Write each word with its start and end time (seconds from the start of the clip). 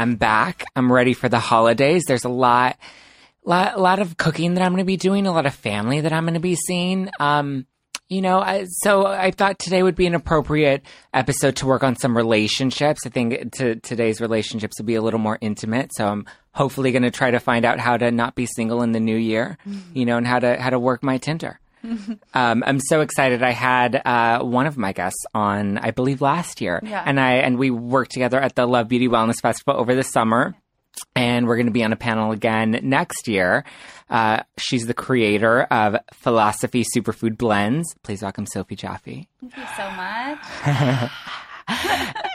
I'm 0.00 0.16
back. 0.16 0.64
I'm 0.74 0.90
ready 0.90 1.12
for 1.12 1.28
the 1.28 1.38
holidays. 1.38 2.04
There's 2.06 2.24
a 2.24 2.30
lot, 2.30 2.78
lot, 3.44 3.74
a 3.74 3.78
lot 3.78 3.98
of 3.98 4.16
cooking 4.16 4.54
that 4.54 4.62
I'm 4.62 4.72
going 4.72 4.78
to 4.78 4.84
be 4.86 4.96
doing, 4.96 5.26
a 5.26 5.32
lot 5.32 5.44
of 5.44 5.54
family 5.54 6.00
that 6.00 6.10
I'm 6.10 6.24
going 6.24 6.32
to 6.32 6.40
be 6.40 6.54
seeing. 6.54 7.10
Um, 7.20 7.66
you 8.08 8.22
know, 8.22 8.40
I, 8.40 8.64
so 8.66 9.06
I 9.06 9.30
thought 9.30 9.58
today 9.58 9.82
would 9.82 9.96
be 9.96 10.06
an 10.06 10.14
appropriate 10.14 10.86
episode 11.12 11.56
to 11.56 11.66
work 11.66 11.84
on 11.84 11.96
some 11.96 12.16
relationships. 12.16 13.02
I 13.04 13.10
think 13.10 13.52
to, 13.56 13.76
today's 13.76 14.22
relationships 14.22 14.78
will 14.78 14.86
be 14.86 14.94
a 14.94 15.02
little 15.02 15.20
more 15.20 15.36
intimate. 15.42 15.90
So 15.94 16.08
I'm 16.08 16.26
hopefully 16.52 16.92
going 16.92 17.02
to 17.02 17.10
try 17.10 17.30
to 17.32 17.38
find 17.38 17.66
out 17.66 17.78
how 17.78 17.98
to 17.98 18.10
not 18.10 18.34
be 18.34 18.46
single 18.46 18.80
in 18.80 18.92
the 18.92 19.00
new 19.00 19.18
year, 19.18 19.58
you 19.92 20.06
know, 20.06 20.16
and 20.16 20.26
how 20.26 20.38
to, 20.38 20.58
how 20.58 20.70
to 20.70 20.78
work 20.78 21.02
my 21.02 21.18
Tinder. 21.18 21.59
um, 22.34 22.62
I'm 22.66 22.80
so 22.80 23.00
excited. 23.00 23.42
I 23.42 23.50
had 23.52 24.00
uh, 24.04 24.40
one 24.42 24.66
of 24.66 24.76
my 24.76 24.92
guests 24.92 25.24
on, 25.34 25.78
I 25.78 25.90
believe, 25.90 26.20
last 26.20 26.60
year, 26.60 26.80
Yeah. 26.82 27.02
and 27.04 27.18
I 27.20 27.34
and 27.34 27.58
we 27.58 27.70
worked 27.70 28.12
together 28.12 28.40
at 28.40 28.54
the 28.54 28.66
Love 28.66 28.88
Beauty 28.88 29.08
Wellness 29.08 29.40
Festival 29.40 29.74
over 29.76 29.94
the 29.94 30.04
summer. 30.04 30.54
And 31.16 31.46
we're 31.46 31.56
going 31.56 31.66
to 31.66 31.72
be 31.72 31.84
on 31.84 31.92
a 31.92 31.96
panel 31.96 32.32
again 32.32 32.78
next 32.82 33.26
year. 33.28 33.64
Uh, 34.10 34.42
she's 34.58 34.86
the 34.86 34.92
creator 34.94 35.62
of 35.62 35.96
Philosophie 36.12 36.84
Superfood 36.84 37.38
Blends. 37.38 37.94
Please 38.02 38.22
welcome 38.22 38.44
Sophie 38.44 38.74
Jaffe. 38.76 39.28
Thank 39.40 39.56
you 39.56 39.62
so 39.76 39.90
much. 39.90 41.10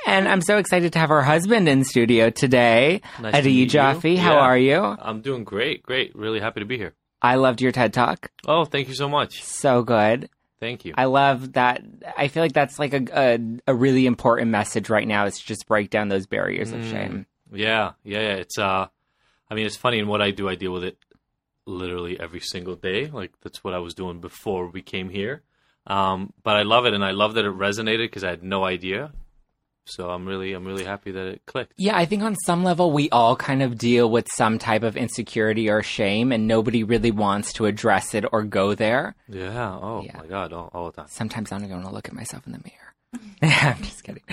And 0.07 0.27
I'm 0.29 0.41
so 0.41 0.57
excited 0.59 0.93
to 0.93 0.99
have 0.99 1.09
her 1.09 1.23
husband 1.23 1.67
in 1.67 1.83
studio 1.83 2.29
today, 2.29 3.01
Nice 3.19 3.33
to 3.33 3.37
Adi 3.39 3.49
meet 3.49 3.59
you. 3.61 3.65
Jaffe. 3.65 4.15
How 4.15 4.35
Yeah. 4.35 4.39
are 4.39 4.57
you? 4.57 4.75
I'm 4.77 5.21
doing 5.21 5.43
great, 5.43 5.81
great. 5.83 6.15
Really 6.15 6.39
happy 6.39 6.59
to 6.61 6.65
be 6.65 6.77
here. 6.77 6.93
I 7.21 7.35
loved 7.35 7.61
your 7.61 7.71
TED 7.71 7.93
Talk. 7.93 8.31
Oh, 8.47 8.65
thank 8.65 8.87
you 8.87 8.93
so 8.93 9.09
much. 9.09 9.43
So 9.43 9.81
good. 9.83 10.29
Thank 10.59 10.85
you. 10.85 10.93
I 10.97 11.05
love 11.05 11.53
that. 11.53 11.83
I 12.17 12.27
feel 12.27 12.41
like 12.43 12.53
that's 12.53 12.79
like 12.79 12.93
a, 12.93 13.05
a, 13.13 13.39
a 13.67 13.75
really 13.75 14.05
important 14.05 14.51
message 14.51 14.89
right 14.89 15.07
now 15.07 15.25
is 15.25 15.37
to 15.39 15.45
just 15.45 15.67
break 15.67 15.89
down 15.89 16.07
those 16.09 16.25
barriers 16.27 16.71
of 16.71 16.79
Mm. 16.81 16.89
shame. 16.91 17.25
yeah, 17.51 17.91
yeah, 18.03 18.19
yeah. 18.19 18.33
It's 18.35 18.57
uh, 18.57 18.87
I 19.49 19.53
mean, 19.55 19.65
it's 19.65 19.75
funny 19.77 19.99
in 19.99 20.07
what 20.07 20.21
I 20.21 20.31
do. 20.31 20.47
I 20.49 20.55
deal 20.55 20.71
with 20.71 20.83
it 20.83 20.97
literally 21.65 22.19
every 22.19 22.39
single 22.39 22.75
day. 22.75 23.07
Like 23.07 23.31
that's 23.41 23.63
what 23.63 23.73
I 23.73 23.79
was 23.79 23.93
doing 23.93 24.21
before 24.21 24.67
we 24.67 24.81
came 24.81 25.09
here. 25.09 25.43
Um, 25.87 26.33
but 26.43 26.55
I 26.55 26.63
love 26.63 26.85
it, 26.85 26.93
and 26.93 27.03
I 27.05 27.11
love 27.11 27.35
that 27.35 27.45
it 27.45 27.53
resonated 27.53 28.05
because 28.05 28.23
I 28.23 28.29
had 28.29 28.43
no 28.43 28.63
idea. 28.63 29.11
So 29.87 30.09
I'm 30.09 30.25
really, 30.25 30.53
I'm 30.53 30.65
really 30.65 30.83
happy 30.83 31.11
that 31.11 31.27
it 31.27 31.41
clicked. 31.45 31.73
Yeah, 31.77 31.95
I 31.95 32.05
think 32.05 32.23
on 32.23 32.35
some 32.45 32.63
level 32.63 32.91
we 32.91 33.09
all 33.11 33.35
kind 33.35 33.61
of 33.61 33.77
deal 33.77 34.09
with 34.09 34.27
some 34.35 34.57
type 34.59 34.83
of 34.83 34.97
insecurity 34.97 35.69
or 35.69 35.83
shame, 35.83 36.31
and 36.31 36.47
nobody 36.47 36.83
really 36.83 37.11
wants 37.11 37.53
to 37.53 37.65
address 37.67 38.13
it 38.15 38.25
or 38.31 38.43
go 38.43 38.73
there. 38.75 39.15
Yeah. 39.29 39.71
Oh 39.81 40.01
Yeah. 40.05 40.17
my 40.17 40.25
God. 40.27 40.53
All, 40.53 40.69
all 40.73 40.85
the 40.91 40.97
time. 40.97 41.05
Sometimes 41.09 41.51
I 41.51 41.55
don't 41.57 41.65
even 41.65 41.77
want 41.77 41.89
to 41.89 41.93
look 41.95 42.07
at 42.07 42.13
myself 42.15 42.45
in 42.47 42.53
the 42.53 42.59
mirror. 42.63 42.93
I'm 43.77 43.81
just 43.83 44.03
kidding. 44.03 44.23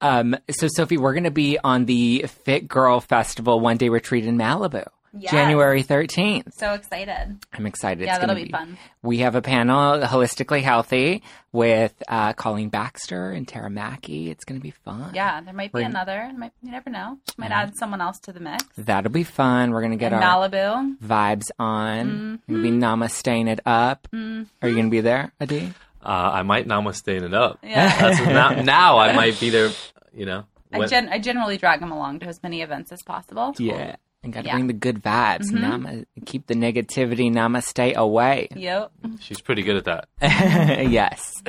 Um, 0.00 0.36
so, 0.50 0.68
Sophie, 0.68 0.98
we're 0.98 1.14
going 1.14 1.24
to 1.24 1.30
be 1.30 1.58
on 1.62 1.86
the 1.86 2.26
Fit 2.44 2.68
Girl 2.68 3.00
Festival 3.00 3.58
one 3.60 3.76
day 3.78 3.88
retreat 3.88 4.26
in 4.26 4.36
Malibu, 4.36 4.86
Yes. 5.12 5.30
January 5.32 5.82
13th. 5.82 6.52
So 6.54 6.74
excited. 6.74 7.38
I'm 7.52 7.66
excited. 7.66 8.04
Yeah, 8.04 8.10
It's 8.10 8.18
gonna 8.18 8.34
that'll 8.34 8.44
be 8.44 8.50
fun. 8.50 8.76
We 9.02 9.18
have 9.18 9.34
a 9.34 9.42
panel, 9.42 10.00
Holistically 10.00 10.62
Healthy, 10.62 11.22
with 11.52 11.94
uh, 12.08 12.32
Colleen 12.34 12.68
Baxter 12.68 13.30
and 13.30 13.46
Tara 13.48 13.70
Mackey. 13.70 14.30
It's 14.30 14.44
going 14.44 14.60
to 14.60 14.62
be 14.62 14.70
fun. 14.70 15.12
Yeah, 15.14 15.40
there 15.40 15.54
might 15.54 15.72
be 15.72 15.78
We're- 15.78 15.86
another. 15.86 16.30
Might, 16.36 16.52
you 16.62 16.70
never 16.70 16.90
know. 16.90 17.18
Might 17.36 17.50
add 17.50 17.76
someone 17.76 18.00
else 18.00 18.18
to 18.20 18.32
the 18.32 18.40
mix. 18.40 18.64
That'll 18.76 19.10
be 19.12 19.24
fun. 19.24 19.70
We're 19.70 19.80
going 19.80 19.92
to 19.92 19.96
get 19.96 20.12
In 20.12 20.22
our 20.22 20.48
Malibu. 20.48 20.98
vibes 20.98 21.50
on. 21.58 22.06
Mm-hmm. 22.46 22.52
We'll 22.52 22.62
be 22.62 22.70
namasteing 22.70 23.48
it 23.48 23.60
up. 23.64 24.08
Are 24.12 24.18
you 24.68 24.74
going 24.74 24.86
to 24.86 24.90
be 24.90 25.00
there, 25.00 25.32
Adi? 25.40 25.72
Uh, 26.02 26.08
I 26.34 26.42
might 26.42 26.66
namaste 26.68 27.08
it 27.08 27.34
up. 27.34 27.58
Yeah. 27.62 27.98
That's 28.12 28.20
now, 28.20 28.50
now 28.62 28.98
I 28.98 29.12
might 29.14 29.38
be 29.40 29.50
there. 29.50 29.70
You 30.14 30.26
know. 30.26 30.44
I, 30.72 30.84
gen- 30.86 31.08
I 31.08 31.18
generally 31.18 31.56
drag 31.56 31.80
them 31.80 31.92
along 31.92 32.20
to 32.20 32.26
as 32.26 32.42
many 32.42 32.60
events 32.62 32.92
as 32.92 33.02
possible. 33.02 33.54
Yeah. 33.58 33.96
And 34.22 34.32
got 34.32 34.40
to 34.40 34.46
Yeah. 34.46 34.54
Mm-hmm. 34.54 34.58
bring 34.58 34.66
the 34.66 34.72
good 34.72 35.02
vibes. 35.02 35.52
Nama- 35.52 36.04
keep 36.26 36.48
the 36.48 36.54
negativity, 36.54 37.30
namaste 37.32 37.94
away. 37.94 38.48
Yep. 38.54 38.90
She's 39.20 39.40
pretty 39.40 39.62
good 39.62 39.76
at 39.76 39.84
that. 39.84 40.08
yes. 40.90 41.40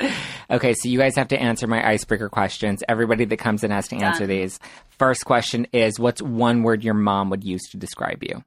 Okay, 0.48 0.74
so 0.74 0.88
you 0.88 0.98
guys 0.98 1.16
have 1.16 1.28
to 1.28 1.40
answer 1.40 1.66
my 1.66 1.84
icebreaker 1.86 2.28
questions. 2.28 2.84
Everybody 2.88 3.24
that 3.24 3.38
comes 3.38 3.64
in 3.64 3.72
has 3.72 3.88
to 3.88 3.96
answer 3.96 4.20
Done. 4.20 4.28
these. 4.28 4.60
First 4.98 5.24
question 5.24 5.66
is 5.72 5.98
What's 5.98 6.22
one 6.22 6.62
word 6.62 6.84
your 6.84 6.94
mom 6.94 7.30
would 7.30 7.42
use 7.42 7.62
to 7.70 7.76
describe 7.76 8.22
you? 8.22 8.44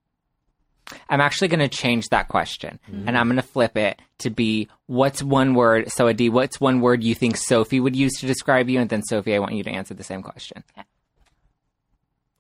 I'm 1.09 1.21
actually 1.21 1.47
going 1.47 1.59
to 1.61 1.67
change 1.69 2.09
that 2.09 2.27
question 2.27 2.77
and 2.87 3.17
I'm 3.17 3.27
going 3.27 3.37
to 3.37 3.41
flip 3.41 3.77
it 3.77 4.01
to 4.19 4.29
be 4.29 4.67
what's 4.85 5.23
one 5.23 5.53
word. 5.53 5.89
So, 5.91 6.07
Adi, 6.09 6.29
what's 6.29 6.59
one 6.61 6.81
word 6.81 7.03
you 7.03 7.15
think 7.15 7.37
Sophie 7.37 7.79
would 7.79 7.95
use 7.95 8.11
to 8.19 8.27
describe 8.27 8.69
you? 8.69 8.79
And 8.79 8.89
then, 8.89 9.01
Sophie, 9.01 9.33
I 9.33 9.39
want 9.39 9.53
you 9.53 9.63
to 9.63 9.69
answer 9.69 9.93
the 9.93 10.03
same 10.03 10.21
question. 10.21 10.63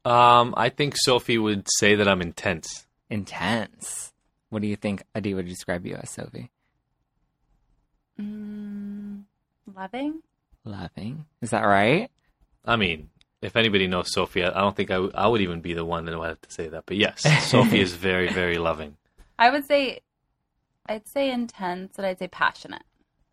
Um, 0.05 0.53
I 0.57 0.69
think 0.69 0.95
Sophie 0.97 1.37
would 1.37 1.67
say 1.77 1.95
that 1.95 2.07
I'm 2.07 2.21
intense. 2.21 2.85
Intense. 3.09 4.11
What 4.49 4.61
do 4.61 4.67
you 4.67 4.75
think 4.75 5.03
Adi 5.15 5.33
would 5.33 5.47
describe 5.47 5.85
you 5.85 5.95
as, 5.95 6.09
Sophie? 6.11 6.51
Mm, 8.19 9.23
loving. 9.75 10.21
Loving. 10.65 11.25
Is 11.41 11.49
that 11.51 11.63
right? 11.63 12.09
I 12.65 12.75
mean, 12.75 13.09
if 13.41 13.55
anybody 13.55 13.87
knows 13.87 14.13
Sophie, 14.13 14.43
I 14.43 14.49
I 14.49 14.61
don't 14.61 14.75
think 14.75 14.91
I, 14.91 14.95
w- 14.95 15.11
I 15.15 15.27
would 15.27 15.41
even 15.41 15.61
be 15.61 15.73
the 15.73 15.83
one 15.85 16.05
that 16.05 16.17
would 16.17 16.27
have 16.27 16.41
to 16.41 16.51
say 16.51 16.67
that. 16.69 16.85
But 16.85 16.97
yes, 16.97 17.21
Sophie 17.49 17.81
is 17.81 17.93
very, 17.93 18.31
very 18.31 18.57
loving, 18.57 18.97
I 19.37 19.49
would 19.49 19.65
say, 19.65 19.99
I'd 20.85 21.07
say 21.07 21.31
intense, 21.31 21.97
and 21.97 22.05
I'd 22.05 22.19
say 22.19 22.27
passionate. 22.27 22.83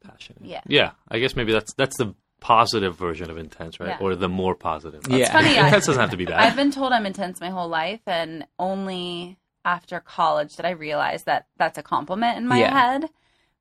passionate. 0.03 0.43
Yeah. 0.44 0.62
yeah. 0.67 0.93
I 1.09 1.19
guess 1.19 1.37
maybe 1.37 1.53
that's 1.53 1.75
that's 1.75 1.97
the 1.99 2.15
positive 2.41 2.97
version 2.97 3.31
of 3.31 3.37
intense, 3.37 3.79
right? 3.81 3.91
Yeah. 3.91 3.99
Or 4.01 4.17
the 4.17 4.29
more 4.29 4.55
positive. 4.55 5.03
Yeah. 5.09 5.17
It's 5.19 5.31
funny. 5.31 5.51
Intense 5.57 5.87
doesn't 5.87 6.01
have 6.01 6.11
to 6.11 6.17
be 6.17 6.25
bad. 6.27 6.41
I've 6.41 6.57
been 6.57 6.71
told 6.73 6.93
I'm 6.93 7.07
intense 7.07 7.41
my 7.41 7.51
whole 7.51 7.69
life, 7.69 8.01
and 8.07 8.47
only 8.59 9.39
after 9.65 10.01
college 10.01 10.57
did 10.57 10.65
I 10.65 10.71
realize 10.71 11.25
that 11.25 11.47
that's 11.59 11.79
a 11.79 11.83
compliment 11.83 12.39
in 12.39 12.47
my 12.49 12.59
Yeah. 12.61 12.73
head. 12.73 13.11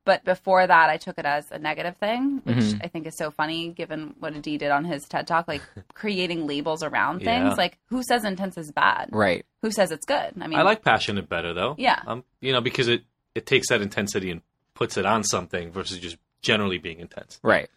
But 0.05 0.23
before 0.23 0.65
that, 0.65 0.89
I 0.89 0.97
took 0.97 1.19
it 1.19 1.25
as 1.25 1.51
a 1.51 1.59
negative 1.59 1.97
thing, 1.97 2.41
which 2.45 2.55
Mhm. 2.55 2.83
I 2.83 2.87
think 2.87 3.05
is 3.05 3.15
so 3.17 3.29
funny 3.29 3.69
given 3.69 4.15
what 4.17 4.33
Adi 4.33 4.57
did 4.57 4.71
on 4.71 4.85
his 4.85 5.03
TED 5.07 5.27
Talk, 5.27 5.47
like 5.47 5.61
creating 5.93 6.47
labels 6.47 6.81
around 6.81 7.21
Yeah. 7.21 7.43
things. 7.45 7.57
Like, 7.57 7.77
who 7.87 8.01
says 8.01 8.23
intense 8.23 8.57
is 8.57 8.71
bad? 8.71 9.09
Right. 9.11 9.45
Who 9.61 9.69
says 9.71 9.91
it's 9.91 10.05
good? 10.05 10.31
I 10.41 10.47
mean, 10.47 10.57
I 10.57 10.63
like 10.63 10.83
passionate 10.83 11.27
better 11.29 11.53
though. 11.53 11.75
Yeah. 11.77 12.01
Um, 12.07 12.23
you 12.39 12.53
know, 12.53 12.61
because 12.61 12.87
it 12.87 13.03
it 13.35 13.45
takes 13.45 13.69
that 13.69 13.81
intensity 13.81 14.31
and 14.31 14.41
puts 14.73 14.97
it 14.97 15.05
on 15.05 15.23
something 15.23 15.71
versus 15.71 15.99
just 15.99 16.17
generally 16.41 16.77
being 16.79 16.99
intense. 16.99 17.39
Right. 17.43 17.69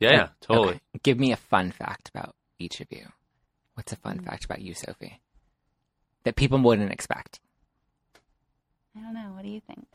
Yeah, 0.00 0.10
yeah, 0.12 0.28
totally. 0.40 0.68
Okay. 0.76 0.80
Give 1.02 1.18
me 1.20 1.30
a 1.32 1.36
fun 1.36 1.70
fact 1.70 2.08
about 2.08 2.34
each 2.58 2.80
of 2.80 2.88
you. 2.90 3.06
What's 3.74 3.92
a 3.92 3.96
fun 3.96 4.18
Mm. 4.20 4.24
fact 4.24 4.44
about 4.46 4.60
you, 4.62 4.74
Sophie? 4.74 5.20
That 6.24 6.36
people 6.36 6.58
wouldn't 6.58 6.90
expect. 6.92 7.38
I 8.96 9.00
don't 9.00 9.14
know. 9.14 9.32
What 9.34 9.42
do 9.44 9.50
you 9.50 9.60
think? 9.60 9.86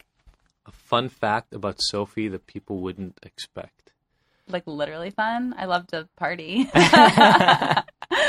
a 0.68 0.72
fun 0.72 1.10
fact 1.10 1.54
about 1.54 1.75
Sophie 1.80 2.28
that 2.28 2.48
people 2.48 2.78
wouldn't 2.80 3.19
expect. 3.22 3.92
Like 4.48 4.63
literally 4.66 5.12
fun. 5.12 5.54
I 5.56 5.66
love 5.66 5.86
to 5.88 6.07
party. 6.16 6.68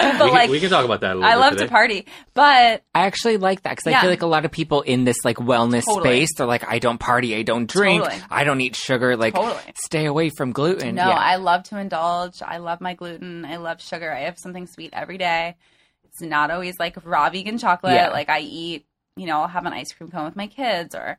we, 0.12 0.18
but 0.18 0.24
can, 0.26 0.34
like 0.34 0.50
we 0.50 0.60
can 0.60 0.70
talk 0.70 0.84
about 0.84 1.00
that 1.02 1.12
a 1.12 1.14
little 1.14 1.24
I 1.28 1.34
bit 1.34 1.40
love 1.40 1.52
today. 1.54 1.64
to 1.64 1.70
party. 1.70 2.06
But 2.34 2.82
I 2.94 3.06
actually 3.06 3.36
like 3.36 3.62
that 3.62 3.76
because 3.76 3.92
I 3.92 4.00
feel 4.00 4.10
like 4.10 4.22
a 4.22 4.26
lot 4.26 4.44
of 4.44 4.50
people 4.50 4.82
in 4.82 5.04
this 5.04 5.16
like 5.24 5.36
wellness 5.36 5.84
Totally. 5.84 6.00
space, 6.26 6.30
they're 6.36 6.46
like, 6.46 6.66
I 6.68 6.78
don't 6.78 6.98
party, 6.98 7.34
I 7.36 7.42
don't 7.42 7.68
drink, 7.70 8.02
Totally. 8.04 8.22
I 8.30 8.44
don't 8.44 8.60
eat 8.60 8.76
sugar. 8.76 9.16
Like, 9.16 9.34
Totally. 9.34 9.60
stay 9.84 10.06
away 10.06 10.30
from 10.30 10.52
gluten. 10.52 10.94
No, 10.94 11.08
yeah. 11.08 11.16
I 11.16 11.36
love 11.36 11.64
to 11.64 11.78
indulge. 11.78 12.42
I 12.42 12.58
love 12.58 12.80
my 12.80 12.94
gluten. 12.94 13.44
I 13.44 13.56
love 13.56 13.80
sugar. 13.80 14.12
I 14.12 14.20
have 14.20 14.38
something 14.38 14.66
sweet 14.66 14.90
every 14.92 15.18
day. 15.18 15.56
It's 16.04 16.20
not 16.22 16.50
always 16.50 16.78
like 16.78 16.96
raw 17.04 17.28
vegan 17.30 17.58
chocolate. 17.58 17.94
Yeah. 17.94 18.08
Like 18.10 18.28
I 18.30 18.40
eat, 18.40 18.86
you 19.16 19.26
know, 19.26 19.40
I'll 19.40 19.48
have 19.48 19.66
an 19.66 19.72
ice 19.72 19.92
cream 19.92 20.10
cone 20.10 20.24
with 20.24 20.36
my 20.36 20.46
kids 20.46 20.94
or 20.94 21.18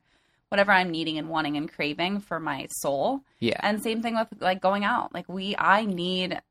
whatever 0.50 0.72
I'm 0.72 0.92
needing 0.92 1.18
and 1.18 1.30
wanting 1.30 1.58
and 1.58 1.72
craving 1.72 2.22
for 2.22 2.40
my 2.40 2.68
soul. 2.80 3.22
yeah. 3.40 3.60
And 3.60 3.84
same 3.84 4.02
thing 4.02 4.16
with 4.16 4.28
like 4.40 4.62
going 4.62 4.86
out. 4.86 5.14
Like 5.14 5.28
we, 5.28 5.56
I 5.58 5.86
need, 5.86 6.42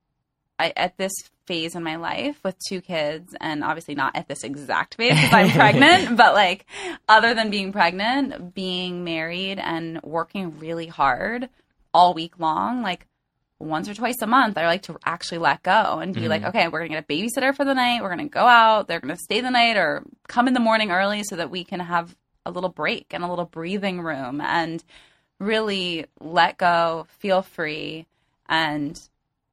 I 0.58 0.72
at 0.76 0.96
this 0.98 1.12
phase 1.46 1.74
in 1.74 1.82
my 1.82 1.96
life 1.96 2.42
with 2.44 2.56
two 2.68 2.80
kids, 2.80 3.34
and 3.40 3.64
obviously 3.64 3.94
not 3.94 4.16
at 4.16 4.28
this 4.28 4.44
exact 4.44 4.94
phase 4.96 5.14
because 5.14 5.32
I'm 5.32 5.50
pregnant, 5.50 6.16
but 6.16 6.34
like 6.34 6.66
other 7.08 7.34
than 7.34 7.50
being 7.50 7.72
pregnant, 7.72 8.54
being 8.54 9.04
married 9.04 9.58
and 9.58 10.00
working 10.02 10.58
really 10.58 10.86
hard 10.86 11.48
all 11.94 12.14
week 12.14 12.38
long, 12.38 12.82
like 12.82 13.06
once 13.58 13.88
or 13.88 13.94
twice 13.94 14.16
a 14.20 14.26
month, 14.26 14.58
I 14.58 14.66
like 14.66 14.82
to 14.82 14.98
actually 15.04 15.38
let 15.38 15.62
go 15.62 15.98
and 15.98 16.14
be 16.14 16.28
like, 16.28 16.42
mm-hmm. 16.42 16.48
okay, 16.50 16.68
we're 16.68 16.80
gonna 16.80 17.00
get 17.00 17.04
a 17.04 17.12
babysitter 17.12 17.54
for 17.54 17.64
the 17.64 17.74
night. 17.74 18.02
We're 18.02 18.10
gonna 18.10 18.28
go 18.28 18.44
out. 18.44 18.86
They're 18.86 19.00
gonna 19.00 19.16
stay 19.16 19.40
the 19.40 19.50
night 19.50 19.76
or 19.76 20.02
come 20.28 20.46
in 20.46 20.54
the 20.54 20.60
morning 20.60 20.90
early 20.90 21.22
so 21.24 21.36
that 21.36 21.50
we 21.50 21.64
can 21.64 21.80
have 21.80 22.14
a 22.44 22.50
little 22.50 22.68
break 22.70 23.06
and 23.12 23.24
a 23.24 23.28
little 23.28 23.46
breathing 23.46 24.02
room 24.02 24.40
and 24.42 24.84
really 25.38 26.06
let 26.20 26.58
go, 26.58 27.06
feel 27.18 27.42
free, 27.42 28.06
and 28.48 28.98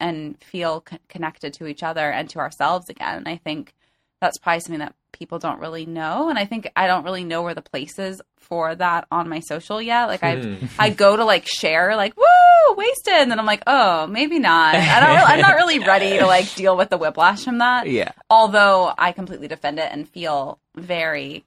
and 0.08 0.38
feel 0.44 0.84
c- 0.90 0.98
connected 1.10 1.54
to 1.56 1.68
each 1.68 1.82
other 1.84 2.08
and 2.12 2.30
to 2.32 2.40
ourselves 2.40 2.90
again. 2.90 3.16
And 3.18 3.28
I 3.28 3.38
think 3.38 3.74
that's 4.22 4.38
probably 4.38 4.60
something 4.62 4.80
that 4.80 4.96
people 5.12 5.38
don't 5.40 5.60
really 5.60 5.86
know. 5.86 6.30
And 6.30 6.38
I 6.40 6.46
think 6.46 6.70
I 6.76 6.88
don't 6.88 7.04
really 7.04 7.24
know 7.24 7.42
where 7.44 7.54
the 7.56 7.62
place 7.62 7.98
is 8.00 8.22
for 8.38 8.76
that 8.76 9.06
on 9.12 9.30
my 9.30 9.40
social 9.40 9.82
yet. 9.82 10.06
Like 10.08 10.24
I 10.24 10.36
Hmm. 10.42 10.66
I 10.78 10.90
go 10.90 11.16
to 11.16 11.24
like 11.26 11.46
share 11.48 11.96
like 11.96 12.14
woo 12.18 12.76
wasted, 12.76 13.14
and 13.14 13.30
then 13.32 13.40
I'm 13.40 13.46
like 13.46 13.64
oh 13.68 14.08
maybe 14.08 14.40
not. 14.40 14.76
I 14.76 15.00
don't. 15.00 15.10
Really, 15.16 15.32
I'm 15.34 15.42
not 15.42 15.56
really 15.56 15.80
ready 15.80 16.20
to 16.20 16.26
like 16.26 16.54
deal 16.56 16.76
with 16.78 16.90
the 16.90 16.98
whiplash 16.98 17.44
from 17.44 17.60
that. 17.60 17.88
yeah. 18.00 18.12
Although 18.30 18.94
I 18.98 19.12
completely 19.14 19.48
defend 19.48 19.80
it 19.80 19.90
and 19.92 20.08
feel 20.10 20.60
very 20.76 21.44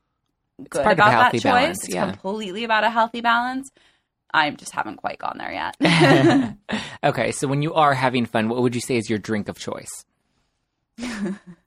good 0.71 0.85
part 0.85 0.99
of 0.99 0.99
a 0.99 1.03
about 1.09 1.33
that 1.33 1.33
choice. 1.33 1.43
balance, 1.43 1.85
It's 1.85 1.95
yeah. 1.95 2.11
completely 2.11 2.65
about 2.65 2.85
a 2.85 2.91
healthy 2.91 3.21
balance. 3.21 3.71
I 4.37 4.51
just 4.51 4.73
haven't 4.73 4.97
quite 4.97 5.19
gone 5.19 5.39
there 5.39 5.53
yet. 5.53 6.57
okay, 7.05 7.33
so 7.33 7.49
when 7.49 7.63
you 7.63 7.73
are 7.73 7.95
having 7.95 8.27
fun, 8.27 8.51
what 8.51 8.61
would 8.63 8.75
you 8.75 8.83
say 8.83 8.97
is 8.97 9.09
your 9.09 9.19
drink 9.19 9.49
of 9.49 9.59
choice? 9.59 10.05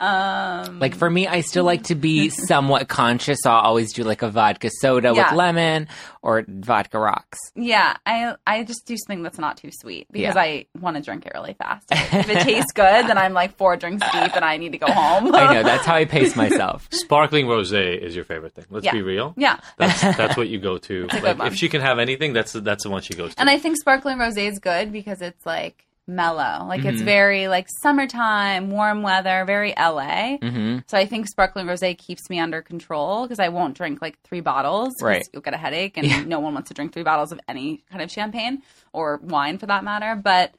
um, 0.00 0.78
Like 0.80 0.94
for 0.94 1.10
me, 1.10 1.26
I 1.26 1.40
still 1.40 1.64
like 1.64 1.84
to 1.84 1.94
be 1.94 2.28
somewhat 2.30 2.88
conscious. 2.88 3.38
I'll 3.46 3.60
always 3.60 3.92
do 3.92 4.04
like 4.04 4.22
a 4.22 4.30
vodka 4.30 4.70
soda 4.80 5.12
Yeah. 5.14 5.30
with 5.30 5.36
lemon 5.36 5.88
or 6.22 6.44
vodka 6.48 6.98
rocks. 6.98 7.38
yeah, 7.54 7.96
I 8.06 8.34
I 8.46 8.64
just 8.64 8.86
do 8.86 8.96
something 8.96 9.22
that's 9.22 9.38
not 9.38 9.56
too 9.56 9.70
sweet 9.72 10.06
because 10.10 10.34
Yeah. 10.34 10.40
I 10.40 10.66
want 10.80 10.96
to 10.96 11.02
drink 11.02 11.26
it 11.26 11.32
really 11.34 11.54
fast. 11.54 11.86
if 11.90 12.28
it 12.28 12.40
tastes 12.42 12.72
good, 12.72 13.06
then 13.08 13.18
I'm 13.18 13.32
like 13.32 13.56
four 13.56 13.76
drinks 13.76 14.04
deep 14.12 14.34
and 14.36 14.44
I 14.44 14.56
need 14.56 14.72
to 14.72 14.78
go 14.78 14.86
home. 14.90 15.34
I 15.34 15.54
know 15.54 15.62
that's 15.62 15.86
how 15.86 15.94
I 15.94 16.04
pace 16.16 16.36
myself. 16.36 16.86
Sparkling 16.90 17.46
rosé 17.46 17.98
is 17.98 18.14
your 18.14 18.24
favorite 18.24 18.52
thing. 18.54 18.66
Let's 18.70 18.84
Yeah. 18.84 18.92
be 18.92 19.02
real. 19.02 19.34
yeah, 19.36 19.58
That's 19.78 20.00
that's 20.00 20.36
what 20.36 20.48
you 20.48 20.58
go 20.58 20.78
to. 20.78 21.06
Like 21.22 21.38
if 21.40 21.54
she 21.54 21.68
can 21.68 21.80
have 21.80 21.98
anything, 21.98 22.32
that's 22.32 22.52
that's 22.52 22.84
the 22.84 22.90
one 22.90 23.02
she 23.02 23.14
goes 23.14 23.34
to. 23.34 23.40
and 23.40 23.48
I 23.50 23.58
think 23.58 23.76
sparkling 23.78 24.18
rosé 24.18 24.48
is 24.48 24.58
good 24.58 24.92
because 24.92 25.22
it's 25.22 25.44
like 25.46 25.84
mellow, 26.08 26.64
like 26.66 26.80
Mm-hmm. 26.80 26.88
it's 26.88 27.02
very 27.02 27.48
like 27.48 27.66
summertime, 27.82 28.70
warm 28.70 29.02
weather, 29.02 29.44
very 29.46 29.74
LA. 29.76 30.38
hmm 30.38 30.78
So 30.86 30.96
I 30.96 31.04
think 31.06 31.28
sparkling 31.28 31.66
rosé 31.66 31.96
keeps 31.96 32.28
me 32.30 32.40
under 32.40 32.62
control 32.62 33.24
because 33.24 33.38
I 33.38 33.48
won't 33.50 33.76
drink 33.76 34.00
like 34.00 34.18
three 34.22 34.40
bottles. 34.40 34.94
Right. 35.02 35.22
You'll 35.32 35.42
get 35.42 35.54
a 35.54 35.58
headache, 35.58 35.96
and 35.98 36.06
Yeah. 36.06 36.22
no 36.24 36.40
one 36.40 36.54
wants 36.54 36.68
to 36.68 36.74
drink 36.74 36.92
three 36.92 37.02
bottles 37.02 37.30
of 37.30 37.38
any 37.46 37.84
kind 37.90 38.02
of 38.02 38.10
champagne 38.10 38.62
or 38.92 39.20
wine 39.22 39.58
for 39.58 39.66
that 39.66 39.84
matter. 39.84 40.16
But 40.16 40.54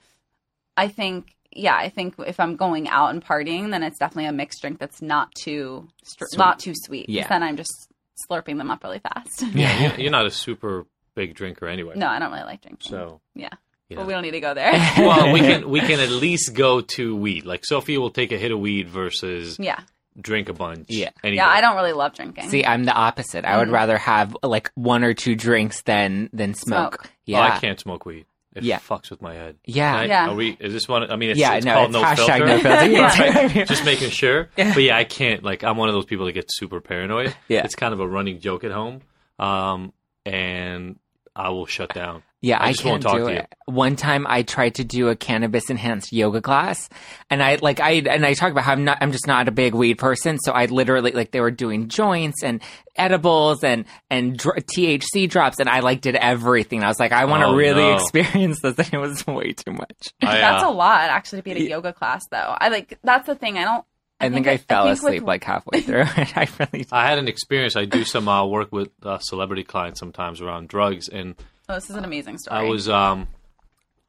I 0.78 0.88
think, 0.88 1.36
yeah, 1.51 1.75
I 1.75 1.90
think 1.90 2.16
if 2.19 2.40
I'm 2.40 2.56
going 2.56 2.88
out 2.88 3.10
and 3.10 3.25
partying, 3.25 3.72
then 3.72 3.81
it's 3.84 3.98
definitely 3.98 4.28
a 4.28 4.31
mixed 4.31 4.62
drink 4.62 4.80
that's 4.80 5.01
not 5.01 5.34
too 5.36 5.88
str- 6.04 6.25
Sweet. 6.30 6.38
not 6.38 6.60
too 6.60 6.74
sweet. 6.75 7.07
'cause 7.07 7.16
Yeah. 7.16 7.28
Then 7.28 7.44
I'm 7.44 7.57
just 7.57 7.92
slurping 8.30 8.57
them 8.57 8.69
up 8.69 8.84
really 8.84 9.00
fast. 9.00 9.44
yeah, 9.54 9.80
you're, 9.90 10.00
you're 10.00 10.12
not 10.12 10.25
a 10.28 10.31
super 10.31 10.86
big 11.16 11.34
drinker 11.36 11.68
anyway. 11.68 11.94
no, 11.98 12.07
I 12.07 12.19
don't 12.19 12.31
really 12.31 12.44
like 12.46 12.62
drinking. 12.62 12.90
So 12.92 13.19
yeah, 13.36 13.50
you 13.89 13.95
but 13.95 14.03
know. 14.03 14.07
we 14.07 14.13
don't 14.13 14.24
need 14.24 14.31
to 14.31 14.39
go 14.39 14.53
there. 14.53 14.71
well, 14.97 15.33
we 15.33 15.39
can 15.41 15.69
we 15.69 15.80
can 15.81 16.00
at 16.00 16.09
least 16.25 16.53
go 16.53 16.81
to 16.81 17.15
weed. 17.15 17.45
Like 17.45 17.65
Sophia 17.65 18.00
will 18.00 18.12
take 18.12 18.31
a 18.31 18.38
hit 18.38 18.51
of 18.51 18.59
weed 18.59 18.88
versus 18.88 19.57
yeah, 19.59 19.80
drink 20.19 20.47
a 20.50 20.53
bunch. 20.53 20.86
Yeah. 20.89 21.09
any 21.24 21.38
yeah. 21.38 21.47
I 21.50 21.59
don't 21.62 21.75
really 21.75 21.94
love 21.94 22.13
drinking. 22.13 22.50
See, 22.50 22.63
I'm 22.63 22.83
the 22.86 22.94
opposite. 22.94 23.45
I 23.45 23.57
would 23.57 23.69
Mhm. 23.69 23.74
rather 23.74 23.97
have 23.97 24.38
like 24.44 24.71
one 24.75 25.03
or 25.03 25.13
two 25.13 25.36
drinks 25.36 25.81
than 25.81 26.30
than 26.33 26.53
smoke. 26.53 27.01
Smoke. 27.01 27.12
Yeah, 27.25 27.39
Oh, 27.39 27.44
I 27.56 27.59
can't 27.59 27.80
smoke 27.80 28.06
weed. 28.06 28.25
It 28.56 28.63
Yeah. 28.63 28.80
fucks 28.80 29.12
with 29.12 29.21
my 29.21 29.36
head. 29.36 29.57
yeah, 29.65 29.95
I- 29.95 30.06
Yeah. 30.06 30.30
Are 30.30 30.33
we? 30.36 30.57
Is 30.59 30.74
this 30.74 30.88
one? 30.88 31.09
I 31.12 31.15
mean, 31.18 31.30
it's, 31.30 31.39
yeah. 31.39 31.53
it's 31.53 31.65
no, 31.65 31.74
called 31.75 31.89
it's 31.89 31.94
no 31.94 32.03
hashtag 32.03 32.25
filter. 32.25 32.45
no 32.47 32.59
filter. 32.59 32.88
Yeah. 32.88 33.53
Right. 33.57 33.68
Just 33.68 33.86
making 33.86 34.09
sure. 34.09 34.50
But 34.56 34.81
yeah, 34.81 34.97
I 34.97 35.03
can't. 35.03 35.44
Like, 35.44 35.63
I'm 35.63 35.77
one 35.77 35.88
of 35.88 35.94
those 35.94 36.06
people 36.06 36.25
that 36.25 36.31
get 36.33 36.45
super 36.50 36.81
paranoid. 36.81 37.36
Yeah. 37.47 37.63
It's 37.63 37.75
kind 37.75 37.94
of 37.94 38.00
a 38.00 38.07
running 38.07 38.39
joke 38.39 38.63
at 38.63 38.71
home. 38.71 39.01
Um, 39.38 39.94
and 40.25 40.97
I 41.36 41.50
will 41.50 41.68
shut 41.68 41.94
down. 41.94 42.24
Yeah, 42.41 42.57
I 42.57 42.68
I, 42.68 42.71
just 42.71 42.83
can't 42.83 42.91
won't 42.94 43.03
talk 43.03 43.18
do 43.18 43.25
to 43.25 43.31
you. 43.33 43.38
it. 43.39 43.53
One 43.65 43.97
time 43.97 44.25
I 44.27 44.44
tried 44.44 44.75
to 44.75 44.86
do 44.86 45.09
a 45.09 45.15
cannabis 45.15 45.69
enhanced 45.69 46.13
yoga 46.13 46.41
class 46.41 46.88
and 47.30 47.44
I 47.44 47.56
like 47.62 47.81
I 47.81 47.91
and 48.09 48.25
I 48.25 48.33
talk 48.33 48.51
about 48.51 48.63
how 48.63 48.71
I'm 48.71 48.86
not 48.86 49.00
I'm 49.01 49.12
just 49.12 49.27
not 49.27 49.50
a 49.50 49.51
big 49.51 49.74
weed 49.75 49.95
person, 49.95 50.38
so 50.39 50.53
I 50.53 50.65
literally 50.68 51.12
like 51.12 51.31
they 51.31 51.41
were 51.41 51.51
doing 51.51 51.89
joints 51.89 52.41
and 52.41 52.62
edibles 52.95 53.63
and 53.63 53.86
and 54.09 54.38
dr- 54.38 54.57
THC 54.65 55.30
drops 55.30 55.59
and 55.59 55.68
I 55.69 55.81
like 55.81 56.01
did 56.01 56.15
everything. 56.15 56.83
I 56.83 56.88
was 56.88 57.00
like 57.00 57.12
I 57.12 57.25
want 57.25 57.41
to 57.41 57.47
Oh, 57.47 57.56
really 57.56 57.81
no. 57.83 57.95
experience 57.95 58.62
this 58.62 58.77
and 58.80 58.94
it 58.94 58.97
was 59.00 59.25
way 59.27 59.51
too 59.51 59.71
much. 59.74 60.13
I, 60.21 60.38
that's 60.39 60.63
uh, 60.63 60.69
a 60.69 60.71
lot 60.71 61.09
actually 61.09 61.39
to 61.39 61.44
be 61.44 61.51
at 61.51 61.57
a 61.57 61.62
Yeah. 61.63 61.69
yoga 61.71 61.91
class 61.94 62.25
though. 62.31 62.56
I 62.57 62.69
like 62.69 62.97
that's 63.03 63.25
the 63.27 63.36
thing. 63.36 63.57
I 63.57 63.65
don't. 63.65 63.86
I, 64.21 64.30
think, 64.30 64.47
I 64.47 64.57
fell 64.57 64.83
think 64.83 65.01
with- 65.01 65.13
asleep 65.13 65.24
like 65.24 65.44
halfway 65.45 65.80
through 65.86 66.01
it. 66.01 66.38
I 66.38 66.47
really 66.59 66.86
I 66.91 67.07
had 67.09 67.19
an 67.19 67.27
experience. 67.30 67.75
I 67.77 67.86
do 67.86 68.03
some 68.03 68.27
uh, 68.27 68.45
work 68.45 68.71
with 68.71 68.89
uh, 69.03 69.18
celebrity 69.19 69.63
clients 69.63 70.00
sometimes 70.00 70.41
around 70.41 70.68
drugs, 70.68 71.07
and 71.07 71.36
Oh, 71.69 71.75
this 71.75 71.89
is 71.92 71.95
an 71.95 72.04
amazing 72.04 72.39
story. 72.39 72.60
I 72.60 72.63
was 72.63 72.89
um, 72.89 73.27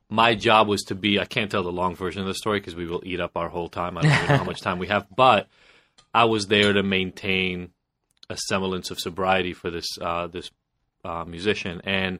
my 0.09 0.35
job 0.35 0.67
was 0.67 0.83
to 0.85 0.95
be. 0.95 1.21
I 1.21 1.27
can't 1.27 1.51
tell 1.51 1.63
the 1.63 1.71
long 1.71 1.95
version 1.95 2.23
of 2.23 2.27
the 2.27 2.35
story 2.35 2.59
because 2.59 2.75
we 2.75 2.87
will 2.87 3.03
eat 3.05 3.21
up 3.21 3.37
our 3.37 3.51
whole 3.51 3.69
time. 3.69 3.99
I 3.99 4.03
don't 4.03 4.13
even 4.13 4.29
know 4.29 4.37
how 4.39 4.45
much 4.45 4.61
time 4.63 4.79
we 4.79 4.87
have, 4.87 5.07
but 5.15 5.47
I 6.15 6.25
was 6.25 6.47
there 6.47 6.73
to 6.73 6.83
maintain 6.83 7.73
a 8.31 8.37
semblance 8.49 8.91
of 8.91 8.99
sobriety 8.99 9.53
for 9.53 9.71
this 9.71 9.87
uh, 10.01 10.27
this 10.27 10.51
uh, 11.05 11.25
musician, 11.27 11.83
and 11.85 12.19